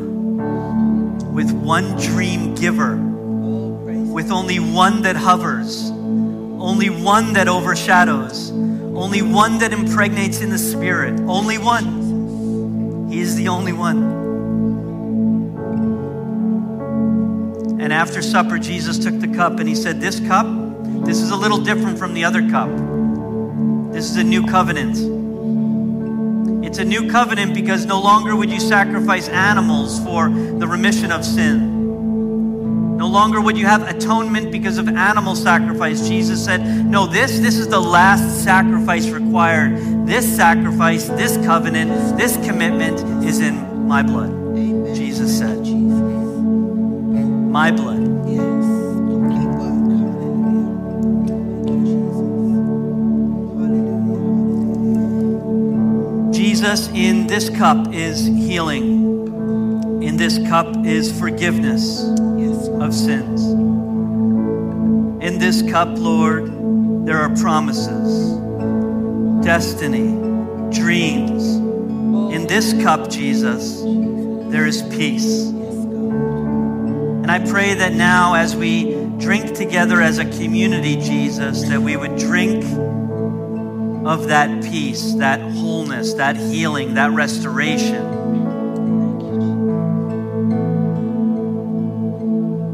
with 1.31 1.51
one 1.51 1.95
dream 1.97 2.55
giver 2.55 3.09
with 4.19 4.31
only 4.31 4.59
one 4.59 5.03
that 5.03 5.15
hovers, 5.15 5.91
only 5.91 6.89
one 6.89 7.33
that 7.33 7.47
overshadows, 7.47 8.51
only 8.51 9.21
one 9.21 9.59
that 9.59 9.71
impregnates 9.71 10.41
in 10.41 10.49
the 10.49 10.57
Spirit, 10.57 11.19
only 11.21 11.57
one. 11.57 13.07
He 13.09 13.19
is 13.19 13.35
the 13.35 13.47
only 13.47 13.71
one. 13.71 14.17
And 17.79 17.93
after 17.93 18.21
supper, 18.21 18.57
Jesus 18.57 18.99
took 18.99 19.17
the 19.19 19.29
cup 19.29 19.59
and 19.59 19.69
he 19.69 19.75
said, 19.75 20.01
This 20.01 20.19
cup, 20.19 20.47
this 21.05 21.21
is 21.21 21.31
a 21.31 21.35
little 21.37 21.59
different 21.59 21.97
from 21.97 22.13
the 22.13 22.25
other 22.25 22.41
cup. 22.49 22.69
This 23.93 24.09
is 24.09 24.17
a 24.17 24.23
new 24.23 24.45
covenant. 24.45 25.18
It's 26.69 26.77
a 26.77 26.85
new 26.85 27.09
covenant 27.09 27.55
because 27.55 27.87
no 27.87 27.99
longer 27.99 28.35
would 28.35 28.51
you 28.51 28.59
sacrifice 28.59 29.27
animals 29.27 29.99
for 30.03 30.29
the 30.29 30.67
remission 30.67 31.11
of 31.11 31.25
sin. 31.25 32.95
No 32.95 33.07
longer 33.07 33.41
would 33.41 33.57
you 33.57 33.65
have 33.65 33.87
atonement 33.87 34.51
because 34.51 34.77
of 34.77 34.87
animal 34.87 35.35
sacrifice. 35.35 36.07
Jesus 36.07 36.45
said, 36.45 36.61
No, 36.85 37.07
this, 37.07 37.39
this 37.39 37.57
is 37.57 37.69
the 37.69 37.79
last 37.79 38.43
sacrifice 38.43 39.09
required. 39.09 39.79
This 40.05 40.35
sacrifice, 40.35 41.07
this 41.07 41.37
covenant, 41.37 42.19
this 42.19 42.35
commitment 42.45 43.25
is 43.25 43.39
in 43.39 43.87
my 43.87 44.03
blood. 44.03 44.29
Amen. 44.29 44.93
Jesus 44.93 45.39
said, 45.39 45.57
My 47.49 47.71
blood. 47.71 48.08
Jesus, 56.59 56.89
in 56.89 57.25
this 57.25 57.49
cup 57.49 57.93
is 57.93 58.25
healing. 58.25 60.03
In 60.03 60.17
this 60.17 60.37
cup 60.49 60.85
is 60.85 61.09
forgiveness 61.17 62.01
of 62.03 62.93
sins. 62.93 63.45
In 65.23 65.39
this 65.39 65.61
cup, 65.71 65.87
Lord, 65.97 66.51
there 67.07 67.17
are 67.17 67.33
promises, 67.37 68.33
destiny, 69.41 70.09
dreams. 70.69 71.45
In 72.35 72.45
this 72.45 72.73
cup, 72.83 73.09
Jesus, 73.09 73.81
there 74.51 74.67
is 74.67 74.81
peace. 74.93 75.45
And 77.21 77.31
I 77.31 77.39
pray 77.39 77.73
that 77.73 77.93
now, 77.93 78.33
as 78.33 78.57
we 78.57 78.95
drink 79.17 79.55
together 79.55 80.01
as 80.01 80.17
a 80.17 80.25
community, 80.25 80.97
Jesus, 80.97 81.63
that 81.69 81.81
we 81.81 81.95
would 81.95 82.17
drink 82.17 82.65
of 84.09 84.29
that 84.29 84.63
peace, 84.63 85.13
that 85.13 85.39
wholeness, 85.39 86.15
that 86.15 86.35
healing, 86.35 86.95
that 86.95 87.11
restoration. 87.11 88.03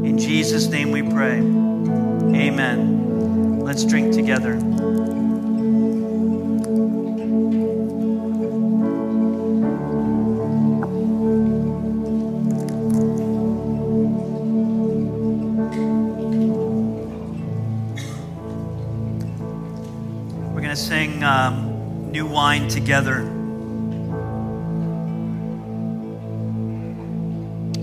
In 0.02 0.16
Jesus' 0.16 0.68
name 0.68 0.92
we 0.92 1.02
pray. 1.02 1.40
Amen. 1.40 3.60
Let's 3.60 3.84
drink 3.84 4.14
together. 4.14 4.54
Together. 22.68 23.18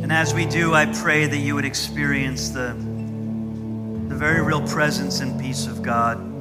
And 0.01 0.11
as 0.11 0.33
we 0.33 0.45
do, 0.45 0.73
I 0.73 0.85
pray 0.85 1.25
that 1.25 1.37
you 1.37 1.55
would 1.55 1.65
experience 1.65 2.49
the, 2.49 2.75
the 4.09 4.15
very 4.15 4.41
real 4.41 4.65
presence 4.67 5.21
and 5.21 5.39
peace 5.39 5.67
of 5.67 5.81
God. 5.81 6.32